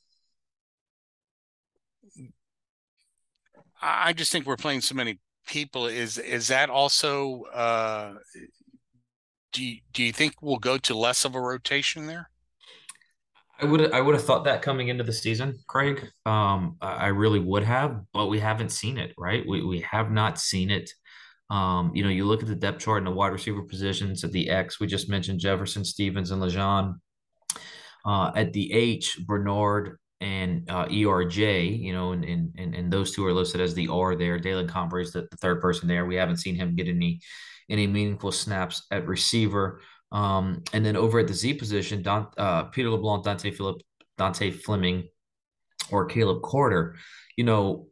I 3.83 4.15
just 4.15 4.33
think 4.33 4.47
we're 4.47 4.57
playing 4.57 4.81
so 4.81 4.95
many 4.95 5.19
people. 5.47 5.87
Is 5.87 6.17
is 6.19 6.49
that 6.49 6.71
also? 6.71 7.43
Uh, 7.53 8.15
do 9.53 9.65
you, 9.65 9.79
do 9.93 10.03
you 10.03 10.13
think 10.13 10.35
we'll 10.41 10.57
go 10.57 10.79
to 10.79 10.97
less 10.97 11.25
of 11.25 11.37
a 11.37 11.41
rotation 11.41 12.07
there? 12.07 12.29
I 13.61 13.67
would 13.67 13.93
I 13.93 14.01
would 14.01 14.15
have 14.15 14.25
thought 14.25 14.45
that 14.45 14.63
coming 14.63 14.89
into 14.89 15.05
the 15.05 15.13
season, 15.13 15.59
Craig. 15.69 16.09
Um, 16.27 16.77
I 16.81 17.09
really 17.09 17.39
would 17.39 17.63
have, 17.63 18.01
but 18.13 18.27
we 18.27 18.41
haven't 18.41 18.71
seen 18.71 18.99
it. 18.99 19.13
Right, 19.17 19.45
we 19.47 19.63
we 19.63 19.81
have 19.81 20.11
not 20.11 20.41
seen 20.41 20.71
it 20.71 20.91
Um, 21.51 21.93
you 21.95 22.03
know, 22.03 22.09
you 22.09 22.25
look 22.25 22.43
at 22.43 22.49
the 22.49 22.55
depth 22.55 22.81
chart 22.81 22.99
in 22.99 23.05
the 23.05 23.11
wide 23.11 23.33
receiver 23.33 23.63
positions 23.63 24.25
at 24.25 24.33
the 24.33 24.49
X. 24.51 24.81
We 24.81 24.87
just 24.87 25.09
mentioned 25.09 25.41
Jefferson, 25.41 25.85
Stevens, 25.85 26.31
and 26.31 26.43
Lejean. 26.43 26.95
Uh, 28.07 28.33
at 28.37 28.53
the 28.53 28.73
H, 28.73 29.19
Bernard 29.27 29.99
and 30.21 30.69
uh, 30.71 30.87
ERJ, 30.87 31.81
you 31.81 31.93
know, 31.93 32.13
and, 32.13 32.25
and 32.25 32.75
and 32.75 32.93
those 32.93 33.13
two 33.13 33.25
are 33.27 33.33
listed 33.33 33.61
as 33.61 33.75
the 33.75 33.89
R 33.89 34.15
there. 34.15 34.39
Dalen 34.39 34.69
Cambre 34.69 35.03
is 35.03 35.13
the, 35.13 35.27
the, 35.31 35.37
third 35.39 35.61
person 35.61 35.89
there. 35.89 36.07
We 36.07 36.17
haven't 36.17 36.37
seen 36.37 36.55
him 36.55 36.75
get 36.75 36.89
any 36.89 37.21
any 37.69 37.87
meaningful 37.87 38.33
snaps 38.33 38.87
at 38.91 39.07
receiver. 39.07 39.81
Um, 40.13 40.63
and 40.73 40.85
then 40.85 40.97
over 40.97 41.19
at 41.19 41.29
the 41.29 41.35
Z 41.35 41.55
position, 41.55 42.03
Don, 42.03 42.29
uh, 42.37 42.65
Peter 42.65 42.91
LeBlanc, 42.91 43.25
Dante 43.25 43.51
Phillip, 43.51 43.83
Dante 44.17 44.51
Fleming, 44.51 45.09
or 45.91 46.07
Caleb 46.07 46.43
Carter, 46.43 46.97
you 47.37 47.45
know, 47.45 47.89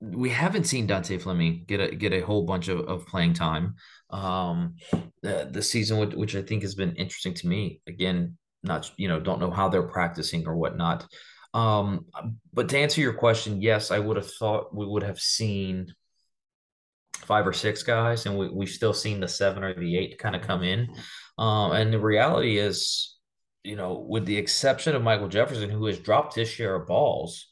we 0.00 0.30
haven't 0.30 0.64
seen 0.64 0.86
Dante 0.86 1.18
Fleming 1.18 1.64
get 1.66 1.80
a 1.80 1.94
get 1.94 2.12
a 2.12 2.20
whole 2.20 2.44
bunch 2.44 2.68
of, 2.68 2.80
of 2.80 3.06
playing 3.06 3.34
time. 3.34 3.74
Um, 4.08 4.76
the, 5.22 5.48
the 5.50 5.62
season, 5.62 5.98
which, 5.98 6.14
which 6.14 6.36
I 6.36 6.42
think 6.42 6.62
has 6.62 6.74
been 6.74 6.96
interesting 6.96 7.34
to 7.34 7.46
me. 7.46 7.80
Again, 7.86 8.36
not 8.62 8.90
you 8.96 9.08
know 9.08 9.20
don't 9.20 9.40
know 9.40 9.50
how 9.50 9.68
they're 9.68 9.82
practicing 9.82 10.46
or 10.46 10.56
whatnot. 10.56 11.06
Um, 11.52 12.06
but 12.52 12.68
to 12.70 12.78
answer 12.78 13.00
your 13.00 13.14
question, 13.14 13.60
yes, 13.60 13.90
I 13.90 13.98
would 13.98 14.16
have 14.16 14.32
thought 14.32 14.74
we 14.74 14.86
would 14.86 15.02
have 15.02 15.20
seen 15.20 15.92
five 17.14 17.46
or 17.46 17.52
six 17.52 17.82
guys, 17.82 18.26
and 18.26 18.38
we, 18.38 18.48
we've 18.48 18.68
still 18.68 18.94
seen 18.94 19.20
the 19.20 19.28
seven 19.28 19.64
or 19.64 19.74
the 19.74 19.98
eight 19.98 20.18
kind 20.18 20.36
of 20.36 20.42
come 20.42 20.62
in. 20.62 20.88
Um, 21.38 21.72
and 21.72 21.92
the 21.92 21.98
reality 21.98 22.58
is, 22.58 23.16
you 23.64 23.76
know, 23.76 24.04
with 24.08 24.26
the 24.26 24.36
exception 24.36 24.94
of 24.94 25.02
Michael 25.02 25.28
Jefferson, 25.28 25.70
who 25.70 25.86
has 25.86 25.98
dropped 25.98 26.34
his 26.34 26.48
share 26.48 26.76
of 26.76 26.86
balls, 26.86 27.49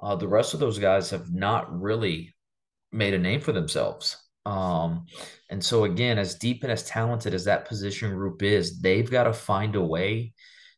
uh, 0.00 0.16
the 0.16 0.28
rest 0.28 0.54
of 0.54 0.60
those 0.60 0.78
guys 0.78 1.10
have 1.10 1.32
not 1.32 1.80
really 1.80 2.34
made 2.92 3.14
a 3.14 3.18
name 3.18 3.40
for 3.40 3.52
themselves. 3.52 4.16
Um, 4.46 5.06
and 5.50 5.62
so 5.62 5.84
again, 5.84 6.18
as 6.18 6.36
deep 6.36 6.62
and 6.62 6.72
as 6.72 6.84
talented 6.84 7.34
as 7.34 7.44
that 7.44 7.66
position 7.66 8.14
group 8.14 8.42
is, 8.42 8.80
they've 8.80 9.10
got 9.10 9.24
to 9.24 9.32
find 9.32 9.76
a 9.76 9.84
way 9.84 10.32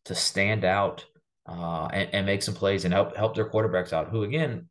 to 0.06 0.14
stand 0.14 0.64
out 0.64 1.04
uh, 1.46 1.86
and, 1.92 2.08
and, 2.12 2.26
make 2.26 2.42
some 2.42 2.54
plays 2.54 2.84
and 2.84 2.92
help 2.92 3.16
help 3.16 3.34
their 3.34 3.48
quarterbacks 3.48 3.92
out. 3.92 4.08
Who 4.08 4.22
again, 4.24 4.68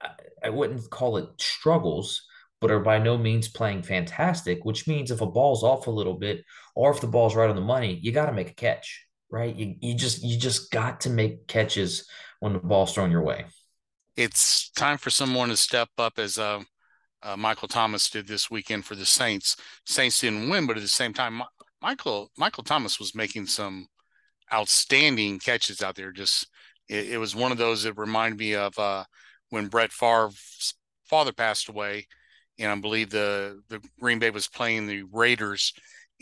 I, 0.00 0.10
I 0.44 0.50
wouldn't 0.50 0.88
call 0.90 1.16
it 1.16 1.28
struggles, 1.38 2.22
but 2.60 2.70
are 2.70 2.80
by 2.80 2.98
no 2.98 3.18
means 3.18 3.48
playing 3.48 3.82
fantastic. 3.82 4.64
Which 4.64 4.86
means 4.86 5.10
if 5.10 5.20
a 5.20 5.26
ball's 5.26 5.62
off 5.62 5.86
a 5.86 5.90
little 5.90 6.14
bit, 6.14 6.44
or 6.74 6.90
if 6.90 7.00
the 7.00 7.06
ball's 7.06 7.34
right 7.34 7.50
on 7.50 7.56
the 7.56 7.62
money, 7.62 7.98
you 8.02 8.12
got 8.12 8.26
to 8.26 8.32
make 8.32 8.50
a 8.50 8.54
catch, 8.54 9.06
right? 9.30 9.54
You 9.54 9.76
you 9.80 9.94
just 9.94 10.22
you 10.22 10.38
just 10.38 10.70
got 10.70 11.00
to 11.02 11.10
make 11.10 11.46
catches 11.46 12.08
when 12.40 12.52
the 12.52 12.58
ball's 12.58 12.94
thrown 12.94 13.10
your 13.10 13.22
way. 13.22 13.46
It's 14.16 14.70
time 14.70 14.98
for 14.98 15.10
someone 15.10 15.48
to 15.48 15.56
step 15.56 15.88
up 15.98 16.18
as 16.18 16.36
uh, 16.36 16.62
uh, 17.22 17.36
Michael 17.36 17.68
Thomas 17.68 18.10
did 18.10 18.26
this 18.26 18.50
weekend 18.50 18.84
for 18.84 18.94
the 18.94 19.06
Saints. 19.06 19.56
Saints 19.86 20.20
didn't 20.20 20.48
win, 20.48 20.66
but 20.66 20.76
at 20.76 20.82
the 20.82 20.88
same 20.88 21.12
time, 21.12 21.42
Michael 21.82 22.30
Michael 22.36 22.64
Thomas 22.64 22.98
was 22.98 23.14
making 23.14 23.46
some 23.46 23.86
outstanding 24.52 25.38
catches 25.38 25.82
out 25.82 25.94
there. 25.94 26.12
Just 26.12 26.48
it, 26.88 27.10
it 27.10 27.18
was 27.18 27.36
one 27.36 27.52
of 27.52 27.58
those 27.58 27.84
that 27.84 27.94
reminded 27.94 28.38
me 28.38 28.54
of 28.54 28.78
uh, 28.78 29.04
when 29.50 29.68
Brett 29.68 29.92
Favre's 29.92 30.74
father 31.04 31.32
passed 31.32 31.68
away, 31.68 32.06
and 32.58 32.70
I 32.70 32.74
believe 32.76 33.10
the 33.10 33.62
the 33.68 33.80
Green 34.00 34.18
Bay 34.18 34.30
was 34.30 34.48
playing 34.48 34.86
the 34.86 35.04
Raiders, 35.12 35.72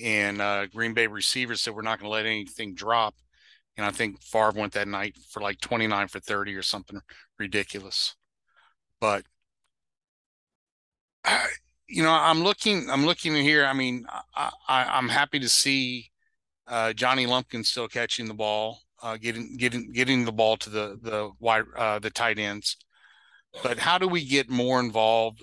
and 0.02 0.40
uh, 0.40 0.66
Green 0.66 0.94
Bay 0.94 1.06
receivers 1.06 1.60
said 1.60 1.74
we're 1.74 1.82
not 1.82 1.98
going 1.98 2.08
to 2.08 2.12
let 2.12 2.26
anything 2.26 2.74
drop, 2.74 3.14
and 3.76 3.84
I 3.84 3.90
think 3.90 4.22
Favre 4.22 4.52
went 4.54 4.72
that 4.74 4.88
night 4.88 5.16
for 5.30 5.40
like 5.40 5.60
29 5.60 6.08
for 6.08 6.20
30 6.20 6.54
or 6.54 6.62
something 6.62 7.00
ridiculous. 7.38 8.14
But 9.00 9.24
I, 11.24 11.46
you 11.88 12.02
know, 12.02 12.12
I'm 12.12 12.42
looking, 12.42 12.90
I'm 12.90 13.06
looking 13.06 13.34
here. 13.34 13.64
I 13.64 13.72
mean, 13.72 14.06
I, 14.34 14.50
I 14.68 14.98
am 14.98 15.08
happy 15.08 15.38
to 15.40 15.48
see 15.48 16.10
uh, 16.66 16.92
Johnny 16.92 17.26
Lumpkin 17.26 17.64
still 17.64 17.88
catching 17.88 18.26
the 18.26 18.34
ball, 18.34 18.80
uh, 19.02 19.16
getting 19.16 19.56
getting 19.56 19.92
getting 19.92 20.24
the 20.24 20.32
ball 20.32 20.56
to 20.58 20.70
the 20.70 20.98
the 21.00 21.30
wide 21.40 21.64
uh, 21.76 21.98
the 21.98 22.10
tight 22.10 22.38
ends. 22.38 22.76
But 23.62 23.78
how 23.78 23.98
do 23.98 24.06
we 24.06 24.24
get 24.24 24.50
more 24.50 24.78
involved? 24.78 25.42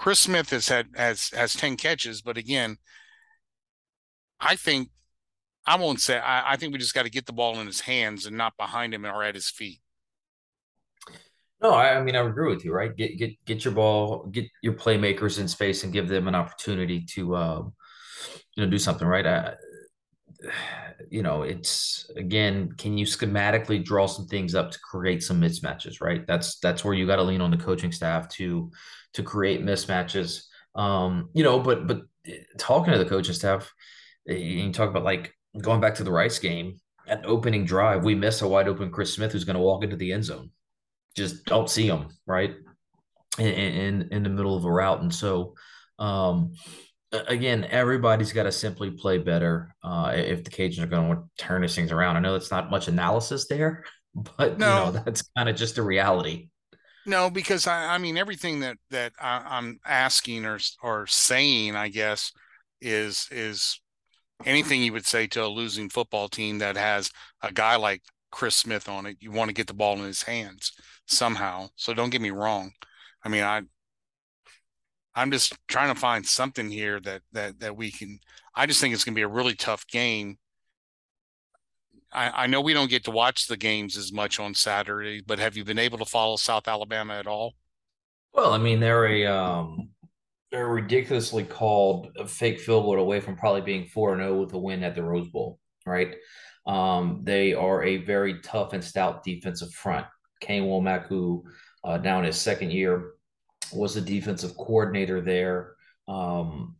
Chris 0.00 0.18
Smith 0.18 0.48
has 0.48 0.66
had 0.66 0.86
has 0.96 1.28
has 1.34 1.52
ten 1.52 1.76
catches, 1.76 2.22
but 2.22 2.38
again, 2.38 2.78
I 4.40 4.56
think 4.56 4.88
I 5.66 5.76
won't 5.76 6.00
say. 6.00 6.18
I, 6.18 6.52
I 6.52 6.56
think 6.56 6.72
we 6.72 6.78
just 6.78 6.94
got 6.94 7.02
to 7.02 7.10
get 7.10 7.26
the 7.26 7.34
ball 7.34 7.60
in 7.60 7.66
his 7.66 7.80
hands 7.80 8.24
and 8.24 8.34
not 8.34 8.56
behind 8.56 8.94
him 8.94 9.04
or 9.04 9.22
at 9.22 9.34
his 9.34 9.50
feet. 9.50 9.80
No, 11.62 11.72
I, 11.72 11.98
I 11.98 12.02
mean 12.02 12.16
I 12.16 12.26
agree 12.26 12.48
with 12.48 12.64
you. 12.64 12.72
Right, 12.72 12.96
get 12.96 13.18
get 13.18 13.44
get 13.44 13.62
your 13.62 13.74
ball, 13.74 14.24
get 14.32 14.46
your 14.62 14.72
playmakers 14.72 15.38
in 15.38 15.46
space, 15.46 15.84
and 15.84 15.92
give 15.92 16.08
them 16.08 16.28
an 16.28 16.34
opportunity 16.34 17.04
to, 17.16 17.36
uh, 17.36 17.62
you 18.56 18.64
know, 18.64 18.70
do 18.70 18.78
something. 18.78 19.06
Right. 19.06 19.26
I, 19.26 19.52
you 21.10 21.22
know, 21.22 21.42
it's 21.42 22.10
again, 22.16 22.72
can 22.76 22.98
you 22.98 23.06
schematically 23.06 23.84
draw 23.84 24.06
some 24.06 24.26
things 24.26 24.54
up 24.54 24.70
to 24.70 24.78
create 24.78 25.22
some 25.22 25.40
mismatches? 25.40 26.00
Right. 26.00 26.26
That's 26.26 26.58
that's 26.58 26.84
where 26.84 26.94
you 26.94 27.06
got 27.06 27.16
to 27.16 27.22
lean 27.22 27.40
on 27.40 27.50
the 27.50 27.56
coaching 27.56 27.92
staff 27.92 28.28
to 28.30 28.70
to 29.14 29.22
create 29.22 29.64
mismatches. 29.64 30.44
Um, 30.74 31.30
you 31.32 31.42
know, 31.42 31.60
but 31.60 31.86
but 31.86 32.02
eh, 32.26 32.38
talking 32.58 32.92
to 32.92 32.98
the 32.98 33.08
coaching 33.08 33.34
staff, 33.34 33.72
eh, 34.28 34.34
you 34.34 34.72
talk 34.72 34.90
about 34.90 35.04
like 35.04 35.34
going 35.60 35.80
back 35.80 35.96
to 35.96 36.04
the 36.04 36.12
Rice 36.12 36.38
game, 36.38 36.80
at 37.10 37.26
opening 37.26 37.64
drive, 37.64 38.04
we 38.04 38.14
miss 38.14 38.40
a 38.40 38.48
wide 38.48 38.68
open 38.68 38.90
Chris 38.90 39.12
Smith 39.12 39.32
who's 39.32 39.44
going 39.44 39.56
to 39.56 39.62
walk 39.62 39.82
into 39.82 39.96
the 39.96 40.12
end 40.12 40.24
zone. 40.24 40.50
Just 41.16 41.44
don't 41.44 41.68
see 41.68 41.86
him 41.86 42.08
right 42.24 42.54
in 43.38 43.46
in, 43.46 44.08
in 44.12 44.22
the 44.22 44.28
middle 44.28 44.56
of 44.56 44.64
a 44.64 44.70
route, 44.70 45.02
and 45.02 45.12
so 45.12 45.54
um, 45.98 46.52
again, 47.12 47.66
everybody's 47.70 48.32
got 48.32 48.44
to 48.44 48.52
simply 48.52 48.90
play 48.90 49.18
better 49.18 49.74
uh, 49.82 50.12
if 50.14 50.44
the 50.44 50.50
Cajuns 50.50 50.80
are 50.80 50.86
going 50.86 51.16
to 51.16 51.44
turn 51.44 51.62
these 51.62 51.74
things 51.74 51.92
around. 51.92 52.16
I 52.16 52.20
know 52.20 52.32
that's 52.32 52.50
not 52.50 52.70
much 52.70 52.88
analysis 52.88 53.46
there, 53.46 53.84
but 54.14 54.58
no. 54.58 54.68
you 54.68 54.92
know 54.92 55.02
that's 55.04 55.22
kind 55.36 55.48
of 55.48 55.56
just 55.56 55.78
a 55.78 55.82
reality. 55.82 56.48
No, 57.06 57.30
because 57.30 57.66
I, 57.66 57.94
I 57.94 57.98
mean 57.98 58.16
everything 58.16 58.60
that 58.60 58.76
that 58.90 59.12
I, 59.20 59.58
am 59.58 59.80
asking 59.84 60.44
or 60.44 60.58
or 60.82 61.06
saying, 61.06 61.76
I 61.76 61.88
guess, 61.88 62.32
is 62.80 63.26
is 63.30 63.80
anything 64.44 64.82
you 64.82 64.92
would 64.92 65.06
say 65.06 65.26
to 65.28 65.44
a 65.44 65.48
losing 65.48 65.88
football 65.88 66.28
team 66.28 66.58
that 66.58 66.76
has 66.76 67.10
a 67.42 67.52
guy 67.52 67.76
like 67.76 68.02
Chris 68.30 68.54
Smith 68.54 68.88
on 68.88 69.06
it. 69.06 69.16
You 69.20 69.32
want 69.32 69.48
to 69.48 69.54
get 69.54 69.66
the 69.66 69.74
ball 69.74 69.98
in 69.98 70.04
his 70.04 70.22
hands 70.22 70.72
somehow. 71.06 71.68
So 71.76 71.94
don't 71.94 72.10
get 72.10 72.20
me 72.20 72.30
wrong. 72.30 72.72
I 73.24 73.28
mean, 73.28 73.42
I 73.42 73.62
I'm 75.14 75.30
just 75.30 75.54
trying 75.66 75.92
to 75.92 76.00
find 76.00 76.24
something 76.24 76.70
here 76.70 77.00
that 77.00 77.22
that 77.32 77.60
that 77.60 77.76
we 77.76 77.90
can. 77.90 78.20
I 78.54 78.66
just 78.66 78.80
think 78.80 78.94
it's 78.94 79.04
going 79.04 79.14
to 79.14 79.18
be 79.18 79.22
a 79.22 79.28
really 79.28 79.54
tough 79.54 79.86
game. 79.86 80.38
I, 82.12 82.44
I 82.44 82.46
know 82.46 82.60
we 82.60 82.74
don't 82.74 82.90
get 82.90 83.04
to 83.04 83.10
watch 83.10 83.46
the 83.46 83.56
games 83.56 83.96
as 83.96 84.12
much 84.12 84.40
on 84.40 84.54
Saturday, 84.54 85.22
but 85.24 85.38
have 85.38 85.56
you 85.56 85.64
been 85.64 85.78
able 85.78 85.98
to 85.98 86.04
follow 86.04 86.36
South 86.36 86.66
Alabama 86.66 87.14
at 87.14 87.26
all? 87.26 87.54
Well, 88.32 88.52
I 88.52 88.58
mean, 88.58 88.80
they're 88.80 89.06
a 89.06 89.26
um, 89.26 89.90
they're 90.50 90.68
ridiculously 90.68 91.44
called 91.44 92.08
a 92.16 92.26
fake 92.26 92.60
field 92.60 92.84
goal 92.84 92.98
away 92.98 93.20
from 93.20 93.36
probably 93.36 93.60
being 93.60 93.86
4 93.86 94.14
and 94.14 94.22
0 94.22 94.40
with 94.40 94.52
a 94.52 94.58
win 94.58 94.82
at 94.82 94.94
the 94.94 95.02
Rose 95.02 95.28
Bowl, 95.28 95.58
right? 95.86 96.14
Um, 96.66 97.20
they 97.24 97.54
are 97.54 97.82
a 97.82 97.98
very 97.98 98.40
tough 98.40 98.72
and 98.72 98.82
stout 98.82 99.24
defensive 99.24 99.72
front. 99.72 100.06
Kane 100.40 100.64
Wommack, 100.64 101.06
who 101.06 101.44
uh, 101.84 101.98
now 101.98 102.18
in 102.18 102.24
his 102.24 102.40
second 102.40 102.72
year 102.72 103.12
was 103.72 103.94
the 103.94 104.00
defensive 104.00 104.56
coordinator 104.56 105.20
there 105.20 105.74
um, 106.08 106.76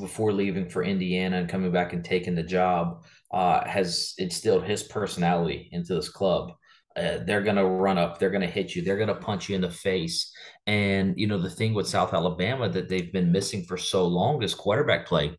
before 0.00 0.32
leaving 0.32 0.68
for 0.68 0.82
Indiana 0.82 1.38
and 1.38 1.48
coming 1.48 1.72
back 1.72 1.92
and 1.92 2.04
taking 2.04 2.34
the 2.34 2.42
job, 2.42 3.04
uh, 3.32 3.66
has 3.66 4.14
instilled 4.18 4.64
his 4.64 4.82
personality 4.82 5.68
into 5.72 5.94
this 5.94 6.08
club. 6.08 6.52
Uh, 6.96 7.18
they're 7.26 7.42
going 7.42 7.56
to 7.56 7.64
run 7.64 7.98
up, 7.98 8.18
they're 8.18 8.30
going 8.30 8.40
to 8.40 8.46
hit 8.46 8.74
you, 8.74 8.82
they're 8.82 8.96
going 8.96 9.08
to 9.08 9.14
punch 9.16 9.48
you 9.48 9.56
in 9.56 9.60
the 9.60 9.70
face. 9.70 10.32
And, 10.66 11.14
you 11.16 11.26
know, 11.26 11.40
the 11.40 11.50
thing 11.50 11.74
with 11.74 11.88
South 11.88 12.14
Alabama 12.14 12.68
that 12.68 12.88
they've 12.88 13.12
been 13.12 13.32
missing 13.32 13.64
for 13.64 13.76
so 13.76 14.06
long 14.06 14.42
is 14.42 14.54
quarterback 14.54 15.06
play. 15.06 15.36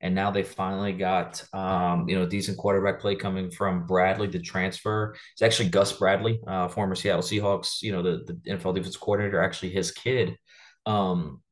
And 0.00 0.14
now 0.14 0.30
they 0.30 0.42
finally 0.42 0.92
got, 0.92 1.44
um, 1.52 2.08
you 2.08 2.18
know, 2.18 2.26
decent 2.26 2.56
quarterback 2.56 3.00
play 3.00 3.16
coming 3.16 3.50
from 3.50 3.86
Bradley, 3.86 4.28
the 4.28 4.40
transfer. 4.40 5.14
It's 5.32 5.42
actually 5.42 5.68
Gus 5.68 5.92
Bradley, 5.92 6.40
uh, 6.46 6.68
former 6.68 6.94
Seattle 6.94 7.22
Seahawks, 7.22 7.82
you 7.82 7.92
know, 7.92 8.02
the, 8.02 8.24
the 8.26 8.54
NFL 8.54 8.74
defense 8.74 8.96
coordinator, 8.96 9.42
actually 9.42 9.70
his 9.70 9.90
kid. 9.90 10.36
Um, 10.86 11.42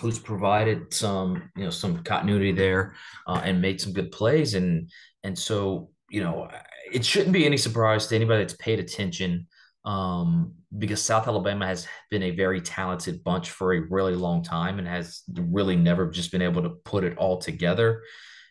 who's 0.00 0.18
provided 0.18 0.92
some 0.92 1.50
you 1.56 1.64
know 1.64 1.70
some 1.70 2.02
continuity 2.02 2.52
there 2.52 2.94
uh, 3.26 3.40
and 3.44 3.62
made 3.62 3.80
some 3.80 3.92
good 3.92 4.12
plays 4.12 4.54
and 4.54 4.90
and 5.24 5.38
so 5.38 5.90
you 6.10 6.22
know 6.22 6.48
it 6.92 7.04
shouldn't 7.04 7.32
be 7.32 7.46
any 7.46 7.56
surprise 7.56 8.06
to 8.06 8.14
anybody 8.14 8.42
that's 8.42 8.56
paid 8.56 8.78
attention 8.78 9.46
um, 9.86 10.52
because 10.76 11.00
South 11.00 11.28
Alabama 11.28 11.66
has 11.66 11.86
been 12.10 12.24
a 12.24 12.32
very 12.32 12.60
talented 12.60 13.22
bunch 13.22 13.50
for 13.50 13.72
a 13.72 13.80
really 13.88 14.14
long 14.14 14.42
time 14.42 14.78
and 14.78 14.86
has 14.86 15.22
really 15.32 15.76
never 15.76 16.10
just 16.10 16.32
been 16.32 16.42
able 16.42 16.62
to 16.62 16.70
put 16.84 17.04
it 17.04 17.16
all 17.16 17.38
together. 17.38 18.02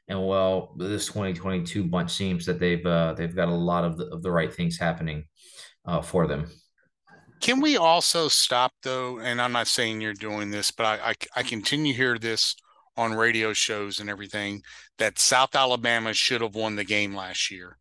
And 0.07 0.25
well, 0.25 0.75
this 0.77 1.07
2022 1.07 1.83
bunch 1.83 2.11
seems 2.11 2.45
that 2.45 2.59
they've 2.59 2.85
uh, 2.85 3.13
they've 3.13 3.35
got 3.35 3.49
a 3.49 3.53
lot 3.53 3.83
of 3.83 3.97
the, 3.97 4.05
of 4.07 4.23
the 4.23 4.31
right 4.31 4.53
things 4.53 4.77
happening 4.77 5.25
uh, 5.85 6.01
for 6.01 6.25
them. 6.25 6.47
Can 7.41 7.59
we 7.59 7.75
also 7.75 8.27
stop 8.27 8.71
though? 8.81 9.19
And 9.19 9.41
I'm 9.41 9.51
not 9.51 9.67
saying 9.67 9.99
you're 9.99 10.13
doing 10.13 10.51
this, 10.51 10.71
but 10.71 10.85
I, 10.85 11.09
I, 11.09 11.13
I 11.37 11.43
continue 11.43 11.91
to 11.91 11.97
hear 11.97 12.17
this 12.17 12.55
on 12.97 13.13
radio 13.13 13.51
shows 13.51 13.99
and 13.99 14.09
everything 14.09 14.61
that 14.99 15.19
South 15.19 15.53
Alabama 15.53 16.13
should 16.13 16.41
have 16.41 16.55
won 16.55 16.77
the 16.77 16.85
game 16.85 17.13
last 17.13 17.51
year. 17.51 17.77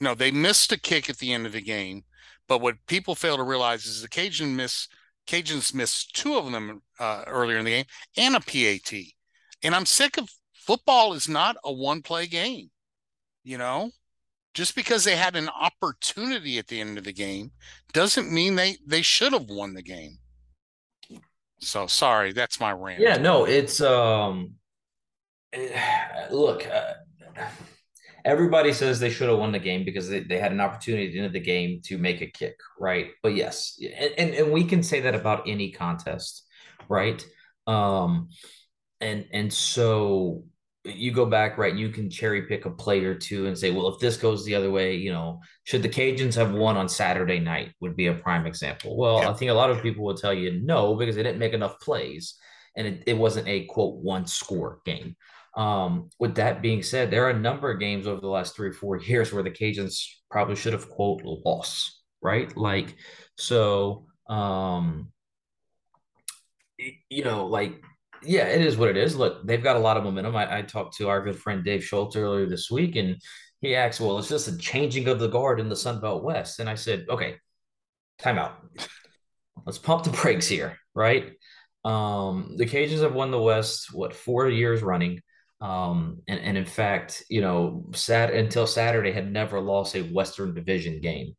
No, 0.00 0.14
they 0.14 0.30
missed 0.30 0.72
a 0.72 0.80
kick 0.80 1.10
at 1.10 1.18
the 1.18 1.32
end 1.32 1.44
of 1.44 1.52
the 1.52 1.60
game, 1.60 2.04
but 2.50 2.60
what 2.60 2.84
people 2.88 3.14
fail 3.14 3.36
to 3.36 3.44
realize 3.44 3.86
is 3.86 4.02
the 4.02 4.08
Cajun 4.08 4.56
miss 4.56 4.88
Cajuns 5.28 5.72
missed 5.72 6.16
two 6.16 6.36
of 6.36 6.50
them 6.50 6.82
uh, 6.98 7.22
earlier 7.28 7.58
in 7.58 7.64
the 7.64 7.70
game 7.70 7.84
and 8.16 8.34
a 8.34 8.40
PAT. 8.40 8.92
And 9.62 9.72
I'm 9.72 9.86
sick 9.86 10.18
of 10.18 10.28
football 10.52 11.12
is 11.12 11.28
not 11.28 11.56
a 11.62 11.72
one 11.72 12.02
play 12.02 12.26
game. 12.26 12.70
You 13.44 13.56
know, 13.56 13.92
just 14.52 14.74
because 14.74 15.04
they 15.04 15.14
had 15.14 15.36
an 15.36 15.48
opportunity 15.48 16.58
at 16.58 16.66
the 16.66 16.80
end 16.80 16.98
of 16.98 17.04
the 17.04 17.12
game 17.12 17.52
doesn't 17.92 18.32
mean 18.32 18.56
they 18.56 18.78
they 18.84 19.02
should 19.02 19.32
have 19.32 19.48
won 19.48 19.74
the 19.74 19.82
game. 19.82 20.18
So 21.60 21.86
sorry, 21.86 22.32
that's 22.32 22.58
my 22.58 22.72
rant. 22.72 23.00
Yeah, 23.00 23.16
no, 23.18 23.44
it's 23.44 23.80
um 23.80 24.54
look, 26.32 26.66
uh, 26.66 26.94
everybody 28.24 28.72
says 28.72 28.98
they 28.98 29.10
should 29.10 29.28
have 29.28 29.38
won 29.38 29.52
the 29.52 29.58
game 29.58 29.84
because 29.84 30.08
they, 30.08 30.20
they 30.20 30.38
had 30.38 30.52
an 30.52 30.60
opportunity 30.60 31.06
at 31.06 31.12
the 31.12 31.18
end 31.18 31.26
of 31.26 31.32
the 31.32 31.40
game 31.40 31.80
to 31.84 31.98
make 31.98 32.20
a 32.20 32.26
kick, 32.26 32.56
right? 32.78 33.10
But 33.22 33.34
yes, 33.34 33.80
and, 33.80 34.12
and, 34.18 34.34
and 34.34 34.52
we 34.52 34.64
can 34.64 34.82
say 34.82 35.00
that 35.00 35.14
about 35.14 35.48
any 35.48 35.72
contest, 35.72 36.44
right? 36.88 37.24
Um 37.66 38.28
and 39.00 39.26
and 39.32 39.52
so 39.52 40.44
you 40.84 41.12
go 41.12 41.26
back, 41.26 41.58
right? 41.58 41.74
You 41.74 41.90
can 41.90 42.08
cherry 42.08 42.42
pick 42.42 42.64
a 42.64 42.70
play 42.70 43.04
or 43.04 43.14
two 43.14 43.46
and 43.46 43.56
say, 43.56 43.70
well, 43.70 43.88
if 43.88 44.00
this 44.00 44.16
goes 44.16 44.44
the 44.44 44.54
other 44.54 44.70
way, 44.70 44.94
you 44.94 45.12
know, 45.12 45.40
should 45.64 45.82
the 45.82 45.88
Cajuns 45.90 46.34
have 46.36 46.52
won 46.52 46.78
on 46.78 46.88
Saturday 46.88 47.38
night? 47.38 47.72
Would 47.80 47.96
be 47.96 48.06
a 48.06 48.14
prime 48.14 48.46
example. 48.46 48.96
Well, 48.96 49.20
yeah. 49.20 49.30
I 49.30 49.34
think 49.34 49.50
a 49.50 49.54
lot 49.54 49.70
of 49.70 49.82
people 49.82 50.04
will 50.04 50.16
tell 50.16 50.32
you 50.32 50.60
no 50.62 50.94
because 50.94 51.16
they 51.16 51.22
didn't 51.22 51.38
make 51.38 51.52
enough 51.52 51.80
plays 51.80 52.36
and 52.76 52.86
it, 52.86 53.02
it 53.06 53.16
wasn't 53.16 53.48
a 53.48 53.66
quote 53.66 53.96
one 53.96 54.26
score 54.26 54.80
game. 54.84 55.16
Um, 55.56 56.10
with 56.18 56.36
that 56.36 56.62
being 56.62 56.82
said, 56.82 57.10
there 57.10 57.26
are 57.26 57.30
a 57.30 57.38
number 57.38 57.70
of 57.70 57.80
games 57.80 58.06
over 58.06 58.20
the 58.20 58.28
last 58.28 58.54
three 58.54 58.68
or 58.68 58.72
four 58.72 58.96
years 58.98 59.32
where 59.32 59.42
the 59.42 59.50
Cajuns 59.50 60.04
probably 60.30 60.56
should 60.56 60.72
have 60.72 60.88
quote 60.88 61.22
lost, 61.24 62.02
right? 62.22 62.54
Like, 62.56 62.96
so, 63.36 64.06
um, 64.28 65.12
you 67.08 67.24
know, 67.24 67.46
like 67.46 67.82
yeah, 68.22 68.46
it 68.46 68.60
is 68.60 68.76
what 68.76 68.88
it 68.90 68.96
is. 68.96 69.16
Look, 69.16 69.46
they've 69.46 69.62
got 69.62 69.76
a 69.76 69.80
lot 69.80 69.96
of 69.96 70.04
momentum. 70.04 70.36
I, 70.36 70.58
I 70.58 70.62
talked 70.62 70.96
to 70.96 71.08
our 71.08 71.22
good 71.22 71.38
friend 71.38 71.64
Dave 71.64 71.84
Schultz 71.84 72.16
earlier 72.16 72.46
this 72.46 72.70
week, 72.70 72.96
and 72.96 73.16
he 73.60 73.74
asked, 73.74 74.00
"Well, 74.00 74.18
it's 74.18 74.28
just 74.28 74.48
a 74.48 74.58
changing 74.58 75.08
of 75.08 75.18
the 75.18 75.28
guard 75.28 75.60
in 75.60 75.68
the 75.68 75.76
Sun 75.76 76.00
Belt 76.00 76.22
West." 76.22 76.60
And 76.60 76.68
I 76.68 76.74
said, 76.74 77.06
"Okay, 77.08 77.36
time 78.18 78.38
out. 78.38 78.56
Let's 79.66 79.78
pump 79.78 80.04
the 80.04 80.10
brakes 80.22 80.48
here, 80.48 80.78
right?" 80.94 81.32
Um, 81.84 82.56
the 82.56 82.66
Cajuns 82.66 83.02
have 83.02 83.14
won 83.14 83.30
the 83.30 83.40
West 83.40 83.92
what 83.92 84.14
four 84.14 84.48
years 84.48 84.82
running, 84.82 85.20
um, 85.60 86.22
and 86.26 86.40
and 86.40 86.56
in 86.56 86.64
fact, 86.64 87.22
you 87.28 87.40
know, 87.40 87.84
sat 87.94 88.32
until 88.32 88.66
Saturday 88.66 89.12
had 89.12 89.30
never 89.30 89.60
lost 89.60 89.94
a 89.94 90.02
Western 90.02 90.54
Division 90.54 91.00
game. 91.00 91.36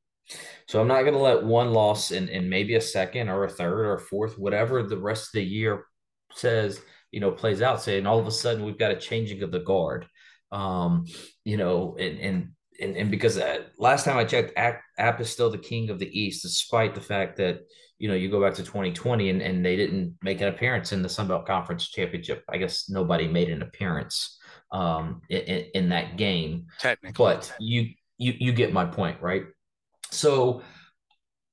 So 0.67 0.79
I'm 0.79 0.87
not 0.87 1.01
going 1.01 1.13
to 1.13 1.19
let 1.19 1.43
one 1.43 1.73
loss 1.73 2.11
and, 2.11 2.29
and 2.29 2.49
maybe 2.49 2.75
a 2.75 2.81
second 2.81 3.27
or 3.27 3.43
a 3.43 3.49
third 3.49 3.85
or 3.85 3.95
a 3.95 3.99
fourth, 3.99 4.37
whatever 4.37 4.83
the 4.83 4.97
rest 4.97 5.25
of 5.25 5.33
the 5.33 5.43
year 5.43 5.85
says, 6.33 6.81
you 7.11 7.19
know, 7.19 7.31
plays 7.31 7.61
out, 7.61 7.81
saying 7.81 8.05
all 8.05 8.19
of 8.19 8.27
a 8.27 8.31
sudden 8.31 8.63
we've 8.63 8.77
got 8.77 8.91
a 8.91 8.95
changing 8.95 9.43
of 9.43 9.51
the 9.51 9.59
guard. 9.59 10.07
Um, 10.51 11.05
you 11.43 11.57
know, 11.57 11.97
and 11.99 12.19
and 12.19 12.51
and, 12.79 12.95
and 12.97 13.11
because 13.11 13.37
uh, 13.37 13.63
last 13.77 14.05
time 14.05 14.17
I 14.17 14.25
checked, 14.25 14.53
App, 14.57 14.81
App 14.97 15.21
is 15.21 15.29
still 15.29 15.49
the 15.49 15.57
king 15.57 15.89
of 15.89 15.99
the 15.99 16.19
East, 16.19 16.41
despite 16.41 16.95
the 16.95 17.01
fact 17.01 17.37
that 17.37 17.59
you 18.01 18.07
know 18.07 18.15
you 18.15 18.31
go 18.31 18.41
back 18.41 18.55
to 18.55 18.63
2020 18.63 19.29
and, 19.29 19.43
and 19.43 19.63
they 19.63 19.75
didn't 19.75 20.15
make 20.23 20.41
an 20.41 20.47
appearance 20.47 20.91
in 20.91 21.03
the 21.03 21.07
Sun 21.07 21.27
Belt 21.27 21.45
Conference 21.45 21.87
Championship. 21.87 22.43
I 22.49 22.57
guess 22.57 22.89
nobody 22.89 23.27
made 23.27 23.49
an 23.49 23.61
appearance 23.61 24.39
um, 24.71 25.21
in, 25.29 25.65
in 25.75 25.89
that 25.89 26.17
game. 26.17 26.65
Technically, 26.79 27.13
but 27.15 27.53
you 27.59 27.89
you 28.17 28.33
you 28.39 28.53
get 28.53 28.73
my 28.73 28.85
point, 28.85 29.21
right? 29.21 29.43
So 30.09 30.63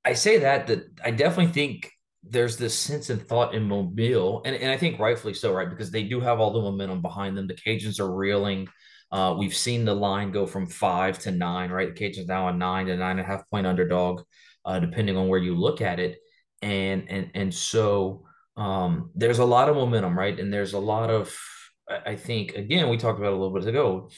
I 0.03 0.13
say 0.13 0.39
that 0.39 0.65
that 0.67 0.87
I 1.05 1.11
definitely 1.11 1.53
think 1.53 1.91
there's 2.23 2.57
this 2.57 2.73
sense 2.73 3.11
and 3.11 3.21
thought 3.21 3.53
in 3.53 3.61
Mobile, 3.61 4.41
and, 4.43 4.55
and 4.55 4.71
I 4.71 4.77
think 4.77 4.99
rightfully 4.99 5.35
so, 5.35 5.53
right? 5.53 5.69
Because 5.69 5.91
they 5.91 6.03
do 6.03 6.19
have 6.19 6.39
all 6.39 6.51
the 6.51 6.61
momentum 6.61 7.03
behind 7.03 7.37
them. 7.37 7.45
The 7.45 7.53
Cajuns 7.53 7.99
are 7.99 8.11
reeling. 8.11 8.67
Uh, 9.11 9.35
we've 9.37 9.55
seen 9.55 9.85
the 9.85 9.93
line 9.93 10.31
go 10.31 10.47
from 10.47 10.65
five 10.65 11.19
to 11.19 11.31
nine, 11.31 11.69
right? 11.69 11.95
The 11.95 12.09
Cajuns 12.09 12.27
now 12.27 12.47
a 12.47 12.53
nine 12.53 12.87
to 12.87 12.97
nine 12.97 13.19
and 13.19 13.21
a 13.21 13.23
half 13.23 13.47
point 13.51 13.67
underdog, 13.67 14.23
uh, 14.65 14.79
depending 14.79 15.15
on 15.15 15.27
where 15.27 15.39
you 15.39 15.53
look 15.53 15.81
at 15.81 15.99
it. 15.99 16.17
And 16.61 17.09
and 17.09 17.31
and 17.33 17.53
so 17.53 18.25
um, 18.57 19.11
there's 19.15 19.39
a 19.39 19.45
lot 19.45 19.69
of 19.69 19.75
momentum, 19.75 20.17
right? 20.17 20.37
And 20.37 20.51
there's 20.51 20.73
a 20.73 20.79
lot 20.79 21.09
of, 21.09 21.33
I 21.89 22.15
think, 22.15 22.55
again, 22.55 22.89
we 22.89 22.97
talked 22.97 23.17
about 23.17 23.31
a 23.31 23.37
little 23.37 23.57
bit 23.57 23.65
ago. 23.65 24.09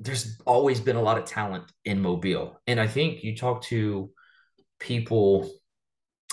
There's 0.00 0.40
always 0.44 0.80
been 0.80 0.96
a 0.96 1.02
lot 1.02 1.18
of 1.18 1.24
talent 1.24 1.64
in 1.84 2.00
Mobile, 2.00 2.60
and 2.66 2.80
I 2.80 2.88
think 2.88 3.22
you 3.22 3.36
talk 3.36 3.62
to 3.64 4.10
people 4.80 5.50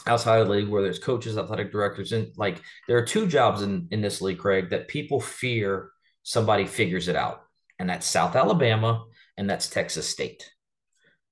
outside 0.07 0.39
of 0.39 0.47
the 0.47 0.53
league 0.53 0.69
where 0.69 0.81
there's 0.81 0.99
coaches, 0.99 1.37
athletic 1.37 1.71
directors, 1.71 2.11
and 2.11 2.31
like 2.37 2.61
there 2.87 2.97
are 2.97 3.05
two 3.05 3.27
jobs 3.27 3.61
in, 3.61 3.87
in 3.91 4.01
this 4.01 4.21
league, 4.21 4.39
Craig, 4.39 4.69
that 4.71 4.87
people 4.87 5.19
fear 5.19 5.91
somebody 6.23 6.65
figures 6.65 7.07
it 7.07 7.15
out. 7.15 7.43
And 7.77 7.89
that's 7.89 8.07
South 8.07 8.35
Alabama 8.35 9.05
and 9.37 9.49
that's 9.49 9.69
Texas 9.69 10.09
State 10.09 10.49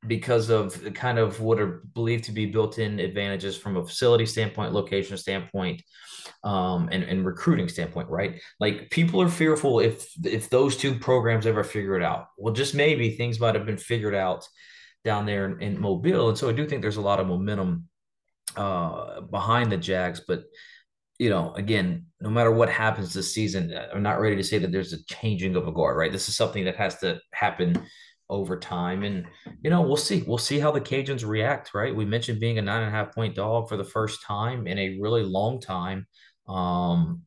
because 0.08 0.50
of 0.50 0.94
kind 0.94 1.18
of 1.18 1.40
what 1.40 1.60
are 1.60 1.84
believed 1.94 2.26
to 2.26 2.32
be 2.32 2.46
built-in 2.46 3.00
advantages 3.00 3.58
from 3.58 3.78
a 3.78 3.86
facility 3.86 4.26
standpoint, 4.26 4.74
location 4.74 5.18
standpoint, 5.18 5.82
um, 6.44 6.90
and, 6.92 7.04
and 7.04 7.26
recruiting 7.26 7.68
standpoint, 7.68 8.10
right? 8.10 8.42
Like 8.60 8.90
people 8.90 9.22
are 9.22 9.30
fearful 9.30 9.80
if 9.80 10.08
if 10.24 10.50
those 10.50 10.78
two 10.78 10.96
programs 11.00 11.46
ever 11.46 11.64
figure 11.64 11.96
it 11.96 12.04
out. 12.04 12.28
Well, 12.38 12.54
just 12.54 12.76
maybe 12.76 13.12
things 13.12 13.40
might 13.40 13.56
have 13.56 13.66
been 13.66 13.78
figured 13.78 14.16
out 14.16 14.48
down 15.04 15.26
there 15.26 15.46
in, 15.46 15.62
in 15.62 15.82
Mobile. 15.82 16.30
And 16.30 16.38
so 16.38 16.50
I 16.50 16.54
do 16.54 16.68
think 16.68 16.82
there's 16.82 16.98
a 16.98 17.02
lot 17.02 17.20
of 17.20 17.28
momentum 17.28 17.88
uh, 18.56 19.22
behind 19.22 19.72
the 19.72 19.78
Jags. 19.78 20.22
But 20.28 20.44
you 21.20 21.30
know, 21.30 21.54
again, 21.54 22.08
no 22.20 22.30
matter 22.30 22.52
what 22.52 22.70
happens 22.70 23.14
this 23.14 23.34
season, 23.34 23.74
I'm 23.94 24.04
not 24.04 24.20
ready 24.20 24.36
to 24.36 24.44
say 24.44 24.58
that 24.58 24.72
there's 24.72 24.94
a 24.94 25.04
changing 25.06 25.56
of 25.56 25.68
a 25.68 25.72
guard. 25.72 25.98
Right, 25.98 26.12
this 26.12 26.28
is 26.28 26.36
something 26.36 26.66
that 26.66 26.76
has 26.76 26.98
to 27.00 27.20
happen 27.34 27.86
over 28.30 28.58
time, 28.58 29.04
and 29.04 29.26
you 29.62 29.70
know, 29.70 29.82
we'll 29.82 29.98
see. 29.98 30.24
We'll 30.26 30.38
see 30.38 30.60
how 30.60 30.72
the 30.72 30.82
Cajuns 30.82 31.26
react. 31.26 31.74
Right, 31.74 31.96
we 31.96 32.06
mentioned 32.06 32.40
being 32.40 32.58
a 32.58 32.62
nine 32.62 32.84
and 32.84 32.94
a 32.94 32.98
half 32.98 33.14
point 33.14 33.36
dog 33.36 33.70
for 33.70 33.78
the 33.78 33.84
first 33.84 34.24
time 34.24 34.68
in 34.68 34.78
a 34.78 35.00
really 35.00 35.24
long 35.24 35.60
time. 35.60 36.08
Um, 36.48 37.24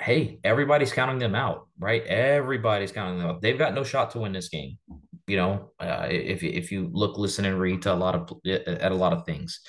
hey, 0.00 0.38
everybody's 0.44 0.92
counting 0.92 1.18
them 1.18 1.34
out, 1.34 1.68
right? 1.78 2.04
Everybody's 2.06 2.92
counting 2.92 3.18
them 3.18 3.28
out. 3.28 3.42
They've 3.42 3.58
got 3.58 3.74
no 3.74 3.84
shot 3.84 4.10
to 4.12 4.20
win 4.20 4.32
this 4.32 4.48
game. 4.48 4.78
You 5.26 5.36
know, 5.36 5.72
uh, 5.80 6.06
if 6.10 6.42
if 6.42 6.70
you 6.70 6.88
look, 6.92 7.18
listen, 7.18 7.44
and 7.44 7.58
read 7.58 7.82
to 7.82 7.92
a 7.92 7.94
lot 7.94 8.14
of 8.14 8.30
at 8.46 8.92
a 8.92 8.94
lot 8.94 9.12
of 9.12 9.24
things. 9.26 9.60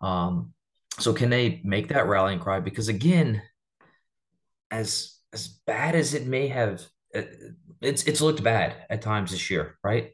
Um, 0.00 0.52
so 0.98 1.12
can 1.12 1.30
they 1.30 1.60
make 1.64 1.88
that 1.88 2.06
rallying 2.06 2.40
cry? 2.40 2.60
Because 2.60 2.88
again, 2.88 3.42
as 4.70 5.16
as 5.32 5.48
bad 5.66 5.94
as 5.94 6.14
it 6.14 6.26
may 6.26 6.48
have, 6.48 6.84
uh, 7.14 7.22
it's 7.80 8.04
it's 8.04 8.20
looked 8.20 8.42
bad 8.42 8.74
at 8.90 9.02
times 9.02 9.30
this 9.30 9.50
year, 9.50 9.78
right? 9.82 10.10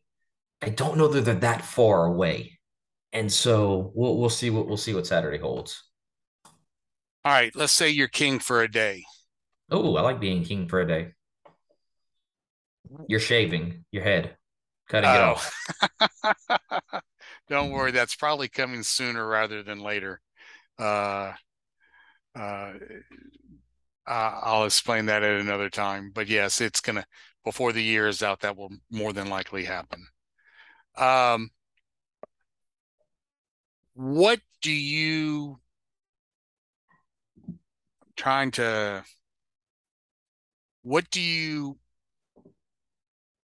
I 0.64 0.70
don't 0.70 0.96
know 0.96 1.08
that 1.08 1.26
they're 1.26 1.34
that 1.34 1.62
far 1.62 2.06
away, 2.06 2.58
and 3.12 3.30
so 3.30 3.92
we'll 3.94 4.16
we'll 4.16 4.30
see 4.30 4.48
what 4.48 4.66
we'll 4.66 4.78
see 4.78 4.94
what 4.94 5.06
Saturday 5.06 5.36
holds. 5.36 5.84
All 7.22 7.32
right, 7.32 7.54
let's 7.54 7.74
say 7.74 7.90
you're 7.90 8.08
king 8.08 8.38
for 8.38 8.62
a 8.62 8.70
day. 8.70 9.04
Oh, 9.70 9.94
I 9.96 10.00
like 10.00 10.20
being 10.20 10.42
king 10.42 10.66
for 10.66 10.80
a 10.80 10.88
day. 10.88 11.08
You're 13.08 13.20
shaving 13.20 13.84
your 13.90 14.04
head, 14.04 14.38
cutting 14.88 15.10
oh. 15.10 15.36
it 16.00 16.00
off. 16.00 17.02
don't 17.50 17.70
worry, 17.70 17.90
that's 17.90 18.16
probably 18.16 18.48
coming 18.48 18.82
sooner 18.82 19.26
rather 19.26 19.62
than 19.62 19.80
later. 19.80 20.18
Uh, 20.78 21.32
uh, 22.34 22.72
I'll 24.06 24.64
explain 24.64 25.06
that 25.06 25.22
at 25.22 25.40
another 25.42 25.68
time. 25.68 26.10
But 26.14 26.28
yes, 26.28 26.62
it's 26.62 26.80
gonna 26.80 27.04
before 27.44 27.72
the 27.74 27.82
year 27.82 28.08
is 28.08 28.22
out. 28.22 28.40
That 28.40 28.56
will 28.56 28.70
more 28.90 29.12
than 29.12 29.28
likely 29.28 29.64
happen. 29.64 30.06
Um, 30.96 31.50
what 33.94 34.40
do 34.62 34.72
you 34.72 35.58
trying 38.16 38.50
to? 38.52 39.04
What 40.82 41.10
do 41.10 41.20
you? 41.20 41.78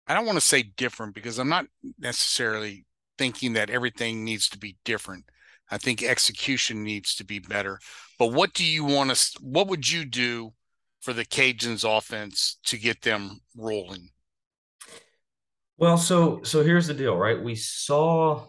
I 0.08 0.14
don't 0.16 0.26
want 0.26 0.38
to 0.38 0.46
say 0.46 0.64
different 0.64 1.14
because 1.14 1.38
I'm 1.38 1.50
not 1.50 1.68
necessarily 2.00 2.86
thinking 3.18 3.54
that 3.54 3.70
everything 3.70 4.24
needs 4.24 4.50
to 4.50 4.58
be 4.58 4.78
different. 4.84 5.26
I 5.70 5.78
think 5.78 6.02
execution 6.02 6.84
needs 6.84 7.14
to 7.16 7.24
be 7.24 7.40
better. 7.40 7.80
But 8.18 8.34
what 8.34 8.54
do 8.54 8.66
you 8.66 8.84
want 8.84 9.14
to, 9.14 9.40
what 9.42 9.68
would 9.68 9.90
you 9.90 10.04
do 10.04 10.54
for 11.02 11.14
the 11.14 11.26
Cajuns 11.26 11.86
offense 11.86 12.58
to 12.66 12.78
get 12.78 13.04
them 13.04 13.42
rolling? 13.56 14.10
Well, 15.80 15.98
so 15.98 16.44
so 16.44 16.62
here's 16.62 16.88
the 16.88 16.94
deal, 16.94 17.16
right? 17.16 17.42
We 17.42 17.56
saw 17.56 18.44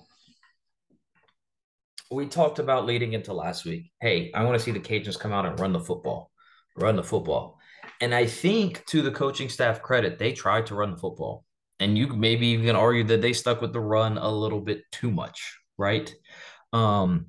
we 2.10 2.26
talked 2.26 2.58
about 2.58 2.86
leading 2.86 3.12
into 3.12 3.32
last 3.32 3.64
week. 3.64 3.92
Hey, 4.00 4.32
I 4.34 4.42
want 4.42 4.58
to 4.58 4.64
see 4.64 4.72
the 4.72 4.80
Cajuns 4.80 5.16
come 5.16 5.30
out 5.30 5.46
and 5.46 5.58
run 5.60 5.72
the 5.72 5.78
football, 5.78 6.32
run 6.76 6.96
the 6.96 7.04
football. 7.04 7.60
And 8.00 8.12
I 8.12 8.26
think 8.26 8.84
to 8.86 9.00
the 9.00 9.12
coaching 9.12 9.48
staff 9.48 9.80
credit, 9.80 10.18
they 10.18 10.32
tried 10.32 10.66
to 10.66 10.74
run 10.74 10.90
the 10.90 10.96
football. 10.96 11.44
And 11.78 11.96
you 11.96 12.08
maybe 12.08 12.48
even 12.48 12.74
argue 12.74 13.04
that 13.04 13.22
they 13.22 13.32
stuck 13.32 13.60
with 13.60 13.72
the 13.72 13.80
run 13.80 14.18
a 14.18 14.28
little 14.28 14.60
bit 14.60 14.82
too 14.90 15.12
much, 15.12 15.56
right? 15.78 16.12
Um, 16.72 17.26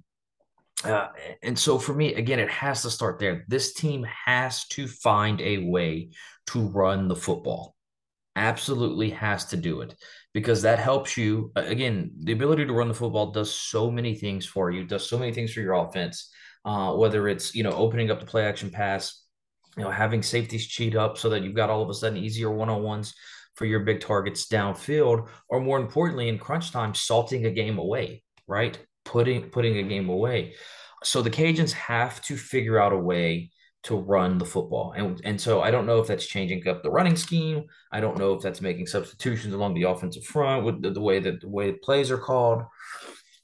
uh, 0.83 1.09
and 1.43 1.57
so 1.57 1.77
for 1.77 1.93
me, 1.93 2.15
again, 2.15 2.39
it 2.39 2.49
has 2.49 2.81
to 2.81 2.89
start 2.89 3.19
there. 3.19 3.45
This 3.47 3.73
team 3.73 4.03
has 4.25 4.65
to 4.69 4.87
find 4.87 5.39
a 5.41 5.59
way 5.59 6.09
to 6.47 6.67
run 6.69 7.07
the 7.07 7.15
football. 7.15 7.75
Absolutely 8.35 9.09
has 9.09 9.45
to 9.45 9.57
do 9.57 9.81
it 9.81 9.95
because 10.33 10.61
that 10.61 10.79
helps 10.79 11.17
you. 11.17 11.51
Again, 11.55 12.11
the 12.23 12.31
ability 12.31 12.65
to 12.65 12.73
run 12.73 12.87
the 12.87 12.93
football 12.93 13.31
does 13.31 13.53
so 13.53 13.91
many 13.91 14.15
things 14.15 14.45
for 14.45 14.71
you, 14.71 14.85
does 14.85 15.07
so 15.07 15.19
many 15.19 15.33
things 15.33 15.51
for 15.51 15.59
your 15.59 15.73
offense. 15.73 16.31
Uh, 16.63 16.93
whether 16.93 17.27
it's 17.27 17.55
you 17.55 17.63
know 17.63 17.73
opening 17.73 18.09
up 18.09 18.19
the 18.19 18.25
play 18.25 18.45
action 18.45 18.69
pass, 18.69 19.25
you 19.75 19.83
know 19.83 19.91
having 19.91 20.23
safeties 20.23 20.67
cheat 20.67 20.95
up 20.95 21.17
so 21.17 21.29
that 21.29 21.43
you've 21.43 21.55
got 21.55 21.69
all 21.69 21.81
of 21.81 21.89
a 21.89 21.93
sudden 21.93 22.17
easier 22.17 22.49
one 22.49 22.69
on 22.69 22.83
ones 22.83 23.13
for 23.55 23.65
your 23.65 23.81
big 23.81 23.99
targets 23.99 24.47
downfield, 24.47 25.27
or 25.49 25.59
more 25.59 25.79
importantly, 25.79 26.29
in 26.29 26.37
crunch 26.37 26.71
time, 26.71 26.93
salting 26.93 27.45
a 27.45 27.51
game 27.51 27.77
away, 27.79 28.23
right? 28.47 28.79
Putting 29.03 29.49
putting 29.49 29.77
a 29.77 29.83
game 29.83 30.07
away. 30.07 30.53
So 31.03 31.21
the 31.21 31.29
Cajuns 31.29 31.71
have 31.73 32.21
to 32.23 32.37
figure 32.37 32.79
out 32.79 32.93
a 32.93 32.97
way 32.97 33.51
to 33.83 33.97
run 33.97 34.37
the 34.37 34.45
football. 34.45 34.93
And, 34.95 35.19
and 35.23 35.41
so 35.41 35.61
I 35.61 35.71
don't 35.71 35.87
know 35.87 35.99
if 35.99 36.07
that's 36.07 36.25
changing 36.25 36.67
up 36.67 36.83
the 36.83 36.91
running 36.91 37.15
scheme. 37.15 37.65
I 37.91 37.99
don't 37.99 38.17
know 38.17 38.33
if 38.33 38.41
that's 38.41 38.61
making 38.61 38.87
substitutions 38.87 39.53
along 39.53 39.73
the 39.73 39.83
offensive 39.83 40.23
front 40.23 40.63
with 40.63 40.81
the, 40.81 40.91
the 40.91 41.01
way 41.01 41.19
that 41.19 41.41
the 41.41 41.49
way 41.49 41.71
plays 41.71 42.11
are 42.11 42.17
called. 42.17 42.63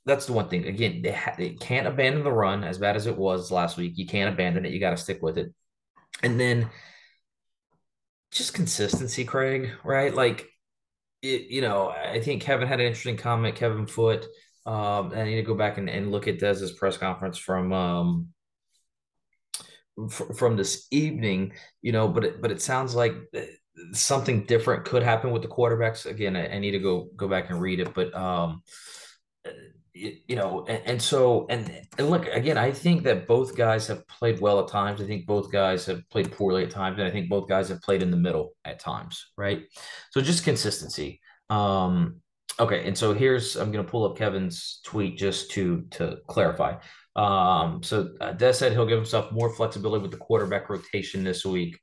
That's 0.06 0.26
the 0.26 0.34
one 0.34 0.48
thing. 0.48 0.66
Again, 0.66 1.02
they, 1.02 1.12
ha- 1.12 1.36
they 1.38 1.50
can't 1.50 1.88
abandon 1.88 2.24
the 2.24 2.32
run 2.32 2.64
as 2.64 2.78
bad 2.78 2.96
as 2.96 3.08
it 3.08 3.18
was 3.18 3.52
last 3.52 3.78
week. 3.78 3.98
You 3.98 4.06
can't 4.06 4.34
abandon 4.34 4.66
it. 4.66 4.72
You 4.72 4.80
got 4.80 4.92
to 4.92 4.98
stick 4.98 5.22
with 5.22 5.38
it. 5.38 5.54
And 6.24 6.40
then 6.40 6.70
just 8.32 8.54
consistency, 8.54 9.26
Craig, 9.26 9.72
right? 9.84 10.14
Like, 10.14 10.48
it, 11.22 11.50
you 11.50 11.62
know, 11.62 11.90
I 11.90 12.22
think 12.22 12.44
Kevin 12.44 12.68
had 12.68 12.80
an 12.80 12.86
interesting 12.86 13.18
comment, 13.18 13.56
Kevin 13.56 13.88
Foote. 13.88 14.28
Um, 14.66 15.14
I 15.16 15.24
need 15.24 15.38
to 15.38 15.42
go 15.42 15.56
back 15.56 15.78
and, 15.78 15.90
and 15.90 16.12
look 16.12 16.28
at 16.28 16.40
Dez's 16.40 16.74
press 16.74 16.98
conference 16.98 17.38
from 17.38 17.74
um, 17.74 18.28
from 20.10 20.56
this 20.58 20.88
evening, 20.92 21.54
you 21.82 21.92
know, 21.92 22.08
but 22.08 22.24
it, 22.24 22.42
but 22.42 22.52
it 22.52 22.62
sounds 22.62 22.94
like 22.94 23.14
uh, 23.36 23.42
something 23.94 24.46
different 24.46 24.86
could 24.86 25.04
happen 25.04 25.32
with 25.32 25.42
the 25.42 25.48
quarterbacks. 25.48 26.06
Again, 26.06 26.36
I, 26.36 26.56
I 26.56 26.60
need 26.60 26.72
to 26.72 26.80
go 26.80 27.10
go 27.16 27.28
back 27.28 27.50
and 27.50 27.60
read 27.60 27.80
it, 27.80 27.94
but 27.94 28.14
um, 28.14 28.62
you, 29.94 30.18
you 30.28 30.36
know, 30.36 30.66
and, 30.68 30.82
and, 30.86 31.02
so 31.02 31.48
and 31.50 31.88
and 31.98 32.10
look 32.10 32.28
again, 32.28 32.58
I 32.58 32.72
think 32.72 33.04
that 33.04 33.28
both 33.28 33.56
guys 33.56 33.88
have 33.88 34.08
played 34.08 34.40
well 34.40 34.60
at 34.60 34.68
times. 34.68 35.02
I 35.02 35.06
think 35.06 35.26
both 35.26 35.52
guys 35.52 35.86
have 35.86 36.08
played 36.10 36.32
poorly 36.32 36.64
at 36.64 36.70
times, 36.70 37.00
and 37.00 37.08
I 37.08 37.12
think 37.12 37.30
both 37.30 37.50
guys 37.50 37.70
have 37.70 37.82
played 37.82 38.04
in 38.04 38.12
the 38.12 38.18
middle 38.18 38.54
at 38.66 38.80
times, 38.80 39.32
right? 39.38 39.64
So 40.12 40.22
just 40.22 40.44
consistency. 40.44 41.22
Um, 41.50 42.22
okay, 42.60 42.88
and 42.88 42.98
so 42.98 43.14
here's 43.14 43.56
I'm 43.56 43.72
going 43.72 43.86
to 43.86 43.90
pull 43.90 44.10
up 44.10 44.18
Kevin's 44.18 44.80
tweet 44.84 45.18
just 45.18 45.52
to 45.52 45.86
to 45.92 46.18
clarify. 46.28 46.76
Um, 47.16 47.82
so 47.82 48.10
uh, 48.22 48.34
Des 48.34 48.54
said 48.54 48.74
he'll 48.74 48.86
give 48.86 49.00
himself 49.00 49.32
more 49.32 49.54
flexibility 49.56 50.02
with 50.02 50.12
the 50.12 50.18
quarterback 50.18 50.70
rotation 50.70 51.24
this 51.24 51.46
week. 51.46 51.80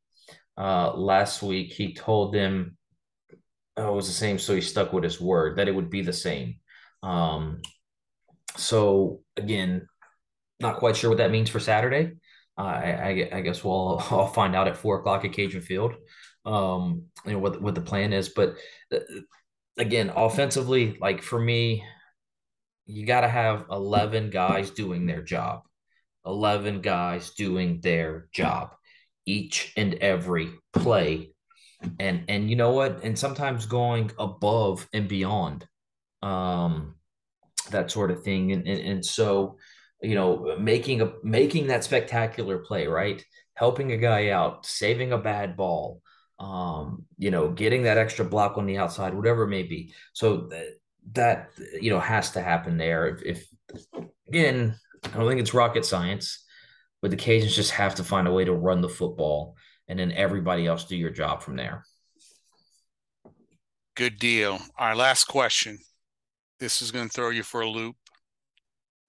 Uh, 0.57 0.93
last 0.95 1.43
week 1.43 1.73
he 1.73 1.95
told 1.95 2.33
them 2.33 2.77
oh, 3.77 3.93
it 3.93 3.97
was 3.97 4.07
the 4.07 4.13
same, 4.13 4.39
so 4.39 4.55
he 4.55 4.61
stuck 4.61 4.93
with 4.93 5.05
his 5.05 5.21
word 5.21 5.57
that 5.57 5.69
it 5.69 5.75
would 5.75 5.91
be 5.91 6.03
the 6.03 6.13
same. 6.13 6.57
Um, 7.03 7.61
so 8.57 9.23
again, 9.37 9.89
not 10.61 10.77
quite 10.77 10.97
sure 10.97 11.11
what 11.11 11.19
that 11.19 11.33
means 11.33 11.51
for 11.51 11.61
Saturday. 11.61 12.13
Uh, 12.57 12.63
I, 12.63 13.29
I, 13.33 13.37
I, 13.39 13.41
guess 13.41 13.65
we'll 13.65 13.99
I'll 14.11 14.29
find 14.29 14.55
out 14.55 14.69
at 14.69 14.77
four 14.77 15.01
o'clock 15.01 15.25
at 15.25 15.33
Cajun 15.33 15.61
Field. 15.61 15.95
Um, 16.47 17.07
you 17.27 17.33
know 17.33 17.39
what 17.39 17.61
what 17.61 17.75
the 17.75 17.81
plan 17.81 18.13
is, 18.13 18.29
but 18.29 18.55
uh, 18.93 18.99
again, 19.77 20.13
offensively, 20.15 20.97
like 21.01 21.23
for 21.23 21.39
me, 21.39 21.85
you 22.87 23.07
got 23.07 23.23
to 23.23 23.29
have 23.29 23.67
11 23.71 24.31
guys 24.31 24.71
doing 24.71 25.07
their 25.07 25.23
job. 25.23 25.63
11 26.27 26.81
guys 26.81 27.31
doing 27.31 27.81
their 27.83 28.29
job 28.33 28.75
each 29.27 29.73
and 29.77 29.95
every 29.95 30.51
play. 30.73 31.31
And 31.99 32.25
and 32.29 32.49
you 32.49 32.57
know 32.57 32.73
what? 32.73 33.05
And 33.05 33.19
sometimes 33.19 33.67
going 33.67 34.11
above 34.19 34.89
and 34.95 35.07
beyond 35.07 35.67
um 36.23 36.95
that 37.71 37.91
sort 37.91 38.11
of 38.11 38.23
thing. 38.23 38.53
And 38.53 38.67
and, 38.67 38.81
and 38.81 39.05
so, 39.05 39.59
you 40.01 40.15
know, 40.15 40.57
making 40.59 41.03
a 41.03 41.13
making 41.23 41.67
that 41.67 41.85
spectacular 41.85 42.59
play, 42.59 42.87
right? 42.87 43.23
Helping 43.55 43.93
a 43.93 43.99
guy 43.99 44.31
out, 44.31 44.65
saving 44.65 45.13
a 45.13 45.19
bad 45.19 45.57
ball, 45.57 46.01
um, 46.38 47.05
you 47.18 47.31
know, 47.31 47.51
getting 47.51 47.85
that 47.85 47.99
extra 47.99 48.25
block 48.25 48.59
on 48.59 48.66
the 48.66 48.79
outside, 48.79 49.14
whatever 49.14 49.44
it 49.44 49.49
may 49.49 49.62
be. 49.62 49.92
So 50.12 50.51
that 51.12 51.51
you 51.81 51.90
know 51.90 52.01
has 52.01 52.33
to 52.33 52.40
happen 52.40 52.77
there. 52.77 53.07
If, 53.09 53.23
if 53.23 53.47
again, 54.29 54.77
I 55.05 55.16
don't 55.16 55.29
think 55.29 55.40
it's 55.40 55.55
rocket 55.55 55.85
science, 55.85 56.44
but 57.03 57.11
the 57.11 57.16
Cajuns 57.16 57.55
just 57.55 57.73
have 57.73 57.97
to 57.97 58.05
find 58.05 58.27
a 58.27 58.33
way 58.33 58.44
to 58.44 58.53
run 58.53 58.81
the 58.81 58.88
football, 58.88 59.57
and 59.88 59.99
then 59.99 60.12
everybody 60.12 60.66
else 60.66 60.85
do 60.85 60.97
your 60.97 61.11
job 61.11 61.42
from 61.42 61.57
there. 61.57 61.85
Good 63.97 64.18
deal. 64.18 64.59
Our 64.77 64.97
last 64.97 65.25
question. 65.25 65.79
This 66.59 66.83
is 66.83 66.90
going 66.90 67.09
to 67.09 67.12
throw 67.12 67.31
you 67.31 67.42
for 67.42 67.61
a 67.61 67.68
loop. 67.68 67.97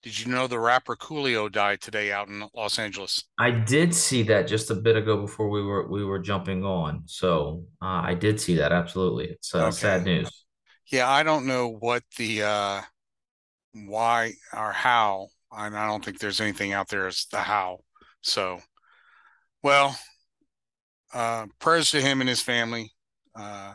Did 0.05 0.19
you 0.19 0.31
know 0.31 0.45
the 0.45 0.59
rapper 0.59 0.95
Coolio 0.95 1.51
died 1.51 1.81
today 1.81 2.11
out 2.11 2.27
in 2.27 2.47
Los 2.53 2.77
Angeles? 2.77 3.23
I 3.39 3.49
did 3.49 3.91
see 3.91 4.21
that 4.21 4.47
just 4.47 4.69
a 4.69 4.75
bit 4.75 4.95
ago 4.95 5.17
before 5.17 5.49
we 5.49 5.63
were 5.63 5.87
we 5.89 6.05
were 6.05 6.19
jumping 6.19 6.63
on. 6.63 7.01
So 7.07 7.63
uh, 7.81 8.03
I 8.03 8.13
did 8.13 8.39
see 8.39 8.53
that. 8.57 8.71
Absolutely, 8.71 9.25
it's 9.25 9.55
uh, 9.55 9.63
okay. 9.63 9.71
sad 9.71 10.03
news. 10.05 10.29
Yeah, 10.91 11.09
I 11.09 11.23
don't 11.23 11.47
know 11.47 11.69
what 11.69 12.03
the 12.19 12.43
uh 12.43 12.81
why 13.73 14.33
or 14.53 14.71
how. 14.71 15.29
And 15.51 15.75
I 15.75 15.87
don't 15.87 16.05
think 16.05 16.19
there's 16.19 16.39
anything 16.39 16.71
out 16.71 16.87
there 16.87 17.07
as 17.07 17.25
the 17.31 17.39
how. 17.39 17.79
So, 18.21 18.59
well, 19.63 19.97
uh, 21.15 21.47
prayers 21.57 21.89
to 21.91 22.01
him 22.01 22.21
and 22.21 22.29
his 22.29 22.41
family. 22.41 22.91
Uh, 23.33 23.73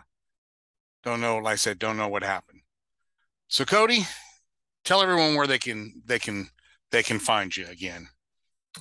don't 1.03 1.21
know, 1.21 1.39
like 1.39 1.55
I 1.55 1.57
said, 1.57 1.81
don't 1.81 1.97
know 1.97 2.07
what 2.07 2.23
happened. 2.23 2.61
So, 3.49 3.65
Cody, 3.65 4.07
tell 4.85 5.03
everyone 5.03 5.35
where 5.35 5.47
they 5.47 5.59
can 5.59 6.03
they 6.05 6.19
can 6.19 6.49
they 6.91 7.03
can 7.03 7.19
find 7.19 7.57
you 7.57 7.67
again. 7.69 8.09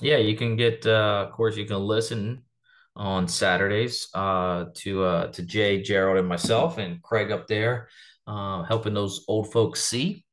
Yeah, 0.00 0.18
you 0.18 0.36
can 0.36 0.56
get. 0.56 0.86
Uh, 0.86 1.26
of 1.26 1.32
course, 1.32 1.56
you 1.56 1.64
can 1.64 1.78
listen 1.78 2.42
on 2.96 3.28
Saturdays 3.28 4.08
uh, 4.14 4.66
to 4.74 5.04
uh, 5.04 5.26
to 5.32 5.42
Jay, 5.42 5.82
Gerald, 5.82 6.18
and 6.18 6.28
myself, 6.28 6.78
and 6.78 7.02
Craig 7.02 7.30
up 7.30 7.46
there 7.46 7.88
uh, 8.30 8.62
helping 8.62 8.94
those 8.94 9.24
old 9.28 9.52
folks 9.52 9.82
see. 9.82 10.24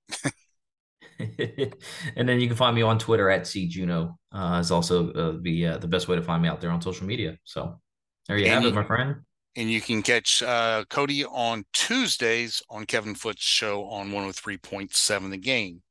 and 1.19 2.29
then 2.29 2.39
you 2.39 2.47
can 2.47 2.55
find 2.55 2.75
me 2.75 2.83
on 2.83 2.99
Twitter 2.99 3.29
at 3.29 3.41
cjuno. 3.41 4.15
Uh, 4.31 4.59
is 4.59 4.71
also 4.71 5.11
uh, 5.13 5.37
the 5.41 5.67
uh, 5.67 5.77
the 5.77 5.87
best 5.87 6.07
way 6.07 6.15
to 6.15 6.21
find 6.21 6.41
me 6.43 6.49
out 6.49 6.61
there 6.61 6.69
on 6.69 6.81
social 6.81 7.07
media. 7.07 7.37
So 7.43 7.79
there 8.27 8.37
you 8.37 8.45
and 8.45 8.63
have 8.63 8.65
it, 8.65 8.75
my 8.75 8.83
friend. 8.83 9.15
And 9.57 9.69
you 9.69 9.81
can 9.81 10.03
catch 10.03 10.43
uh, 10.43 10.85
Cody 10.89 11.25
on 11.25 11.65
Tuesdays 11.73 12.61
on 12.69 12.85
Kevin 12.85 13.15
Foote's 13.15 13.43
show 13.43 13.85
on 13.85 14.11
103.7 14.11 15.31
The 15.31 15.37
Game, 15.37 15.81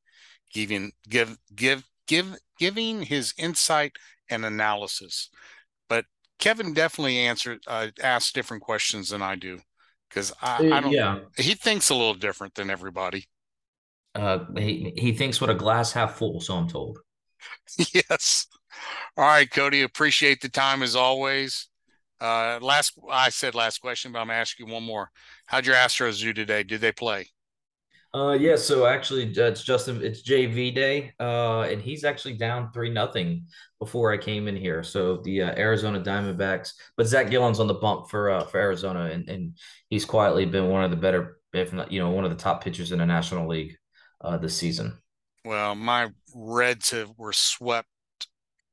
giving 0.55 0.93
give 1.09 1.37
give 1.55 1.85
give 2.07 2.37
giving 2.59 3.03
his 3.03 3.35
insight 3.37 3.93
and 4.31 4.45
analysis. 4.45 5.31
But 5.89 6.05
Kevin 6.39 6.75
definitely 6.75 7.19
answered 7.19 7.59
uh, 7.67 7.89
asked 8.03 8.35
different 8.35 8.63
questions 8.63 9.11
than 9.11 9.21
I 9.21 9.35
do 9.35 9.59
because 10.09 10.33
I, 10.41 10.71
I, 10.73 10.81
don't. 10.81 10.93
Yeah, 10.93 11.19
he 11.37 11.55
thinks 11.55 11.91
a 11.91 11.95
little 11.95 12.15
different 12.15 12.55
than 12.55 12.71
everybody. 12.71 13.27
Uh, 14.15 14.45
he 14.57 14.93
he 14.97 15.13
thinks 15.13 15.41
what 15.41 15.51
a 15.51 15.55
glass 15.55 15.93
half 15.93 16.17
full. 16.17 16.41
So 16.41 16.55
I'm 16.55 16.69
told. 16.69 16.99
yes. 17.93 18.47
All 19.17 19.25
right, 19.25 19.51
Cody. 19.51 19.83
Appreciate 19.83 20.41
the 20.41 20.49
time 20.49 20.83
as 20.83 20.97
always. 20.97 21.69
Uh, 22.21 22.59
last 22.63 22.99
I 23.11 23.29
said 23.29 23.55
last 23.55 23.81
question, 23.81 24.13
but 24.13 24.21
I'm 24.21 24.29
gonna 24.29 24.39
ask 24.39 24.59
you 24.59 24.67
one 24.67 24.83
more. 24.83 25.11
How'd 25.47 25.67
your 25.67 25.77
Astros 25.77 26.21
do 26.21 26.33
today? 26.33 26.63
Did 26.63 26.81
they 26.81 26.93
play? 26.93 27.29
Uh, 28.15 28.33
yeah. 28.33 28.57
So 28.57 28.87
actually, 28.87 29.25
it's 29.25 29.63
Justin. 29.63 30.03
It's 30.03 30.23
JV 30.23 30.75
day, 30.75 31.13
uh, 31.21 31.63
and 31.63 31.83
he's 31.83 32.05
actually 32.05 32.35
down 32.35 32.73
three 32.73 32.89
nothing 32.89 33.47
before 33.79 34.13
I 34.13 34.17
came 34.17 34.49
in 34.49 34.57
here. 34.57 34.83
So 34.83 35.19
the 35.19 35.43
uh, 35.43 35.55
Arizona 35.59 36.01
Diamondbacks, 36.01 36.73
but 36.97 37.07
Zach 37.07 37.31
Gallen's 37.31 37.61
on 37.61 37.67
the 37.67 37.75
bump 37.75 38.09
for 38.09 38.31
uh, 38.31 38.45
for 38.45 38.59
Arizona, 38.59 39.11
and 39.13 39.29
and 39.29 39.59
he's 39.91 40.07
quietly 40.07 40.47
been 40.47 40.69
one 40.69 40.85
of 40.85 40.91
the 40.91 40.97
better, 40.97 41.39
if 41.53 41.75
not 41.75 41.93
you 41.93 42.01
know, 42.01 42.11
one 42.11 42.25
of 42.25 42.31
the 42.31 42.37
top 42.37 42.65
pitchers 42.65 42.93
in 42.93 43.01
the 43.01 43.07
National 43.07 43.47
League 43.47 43.77
uh, 44.23 44.39
this 44.39 44.57
season. 44.57 44.97
Well, 45.45 45.75
my 45.75 46.11
Reds 46.35 46.91
have, 46.91 47.11
were 47.17 47.33
swept 47.33 47.89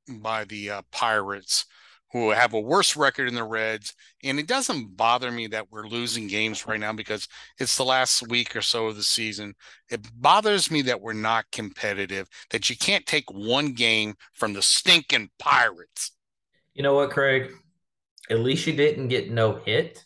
by 0.09 0.45
the 0.45 0.69
uh, 0.69 0.81
Pirates, 0.91 1.65
who 2.13 2.29
have 2.29 2.53
a 2.53 2.59
worse 2.59 2.95
record 2.95 3.27
in 3.27 3.33
the 3.33 3.43
Reds. 3.43 3.95
And 4.23 4.39
it 4.39 4.47
doesn't 4.47 4.95
bother 4.95 5.31
me 5.31 5.47
that 5.47 5.71
we're 5.71 5.87
losing 5.87 6.27
games 6.27 6.67
right 6.67 6.79
now 6.79 6.93
because 6.93 7.27
it's 7.59 7.75
the 7.75 7.83
last 7.83 8.27
week 8.29 8.55
or 8.55 8.61
so 8.61 8.87
of 8.87 8.95
the 8.95 9.03
season. 9.03 9.55
It 9.89 10.07
bothers 10.15 10.69
me 10.69 10.83
that 10.83 11.01
we're 11.01 11.13
not 11.13 11.45
competitive, 11.51 12.27
that 12.51 12.69
you 12.69 12.77
can't 12.77 13.05
take 13.07 13.31
one 13.31 13.73
game 13.73 14.13
from 14.33 14.53
the 14.53 14.61
stinking 14.61 15.31
Pirates. 15.39 16.11
You 16.75 16.83
know 16.83 16.93
what, 16.93 17.09
Craig? 17.09 17.51
At 18.29 18.39
least 18.39 18.67
you 18.67 18.73
didn't 18.73 19.07
get 19.07 19.31
no 19.31 19.55
hit 19.55 20.05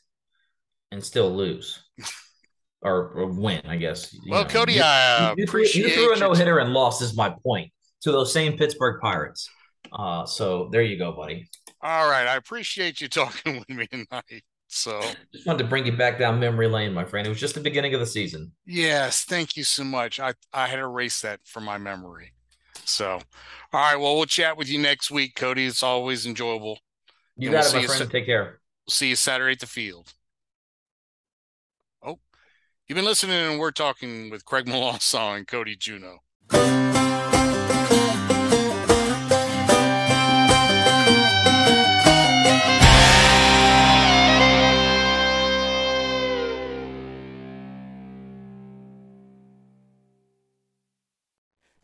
and 0.92 1.04
still 1.04 1.36
lose. 1.36 1.84
or, 2.82 3.10
or 3.10 3.26
win, 3.28 3.62
I 3.66 3.76
guess. 3.76 4.14
You 4.14 4.32
well, 4.32 4.44
know, 4.44 4.50
Cody, 4.50 4.74
you, 4.74 4.82
I 4.82 5.34
you, 5.36 5.44
appreciate 5.44 5.90
you 5.90 5.94
threw 5.94 6.14
a 6.14 6.20
no 6.20 6.34
hitter 6.34 6.60
and 6.60 6.74
lost 6.74 7.02
is 7.02 7.18
my 7.18 7.36
point 7.44 7.70
to 8.02 8.14
those 8.14 8.32
same 8.32 8.58
Pittsburgh 8.58 9.02
Pirates. 9.02 9.50
Uh, 9.92 10.26
so 10.26 10.70
there 10.72 10.84
you 10.84 10.98
go, 10.98 11.12
buddy. 11.12 11.50
All 11.88 12.10
right, 12.10 12.28
I 12.28 12.36
appreciate 12.36 13.00
you 13.00 13.08
talking 13.08 13.60
with 13.60 13.70
me 13.70 13.88
tonight. 13.88 14.44
So 14.68 15.02
just 15.34 15.48
wanted 15.48 15.64
to 15.64 15.70
bring 15.70 15.86
you 15.86 15.96
back 15.96 16.20
down 16.20 16.38
memory 16.38 16.68
lane, 16.68 16.94
my 16.94 17.06
friend. 17.06 17.26
It 17.26 17.30
was 17.30 17.40
just 17.40 17.56
the 17.56 17.62
beginning 17.62 17.94
of 17.94 18.02
the 18.02 18.06
season. 18.06 18.52
Yes, 18.66 19.24
thank 19.24 19.56
you 19.56 19.64
so 19.64 19.86
much. 19.86 20.20
I 20.20 20.34
I 20.52 20.68
had 20.68 20.80
erased 20.80 21.22
that 21.22 21.40
from 21.46 21.64
my 21.64 21.78
memory. 21.78 22.34
So, 22.84 23.12
all 23.12 23.22
right, 23.72 23.96
well, 23.96 24.18
we'll 24.18 24.26
chat 24.26 24.58
with 24.58 24.68
you 24.68 24.80
next 24.80 25.12
week, 25.12 25.36
Cody. 25.36 25.66
It's 25.66 25.82
always 25.82 26.26
enjoyable. 26.26 26.80
You 27.38 27.48
and 27.48 27.54
got 27.54 27.72
we'll 27.72 27.84
it, 27.84 27.88
my 27.88 27.96
friend. 27.96 28.04
Sa- 28.04 28.12
Take 28.12 28.26
care. 28.26 28.60
We'll 28.86 28.92
see 28.92 29.08
you 29.08 29.16
Saturday 29.16 29.54
at 29.54 29.62
the 29.62 29.68
field. 29.68 30.14
Oh, 32.04 32.20
you've 32.90 32.98
been 32.98 33.06
listening, 33.06 33.38
and 33.38 33.60
we're 33.62 33.72
talking 33.72 34.30
with 34.30 34.44
Craig 34.44 34.66
Melanson 34.66 35.38
and 35.38 35.48
Cody 35.48 35.78
Juneau. 35.78 36.18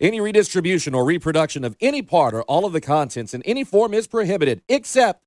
Any 0.03 0.19
redistribution 0.19 0.93
or 0.93 1.05
reproduction 1.05 1.63
of 1.63 1.77
any 1.79 2.01
part 2.01 2.33
or 2.33 2.43
all 2.43 2.65
of 2.65 2.73
the 2.73 2.81
contents 2.81 3.33
in 3.33 3.41
any 3.43 3.63
form 3.63 3.93
is 3.93 4.05
prohibited, 4.05 4.61
except, 4.67 5.23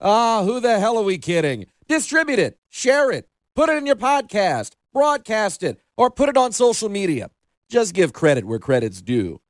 ah, 0.00 0.44
who 0.44 0.60
the 0.60 0.78
hell 0.78 0.96
are 0.98 1.02
we 1.02 1.18
kidding? 1.18 1.66
Distribute 1.88 2.38
it, 2.38 2.56
share 2.68 3.10
it, 3.10 3.28
put 3.56 3.68
it 3.68 3.76
in 3.76 3.86
your 3.86 3.96
podcast, 3.96 4.76
broadcast 4.92 5.64
it, 5.64 5.80
or 5.96 6.12
put 6.12 6.28
it 6.28 6.36
on 6.36 6.52
social 6.52 6.88
media. 6.88 7.32
Just 7.68 7.92
give 7.92 8.12
credit 8.12 8.44
where 8.44 8.60
credit's 8.60 9.02
due. 9.02 9.40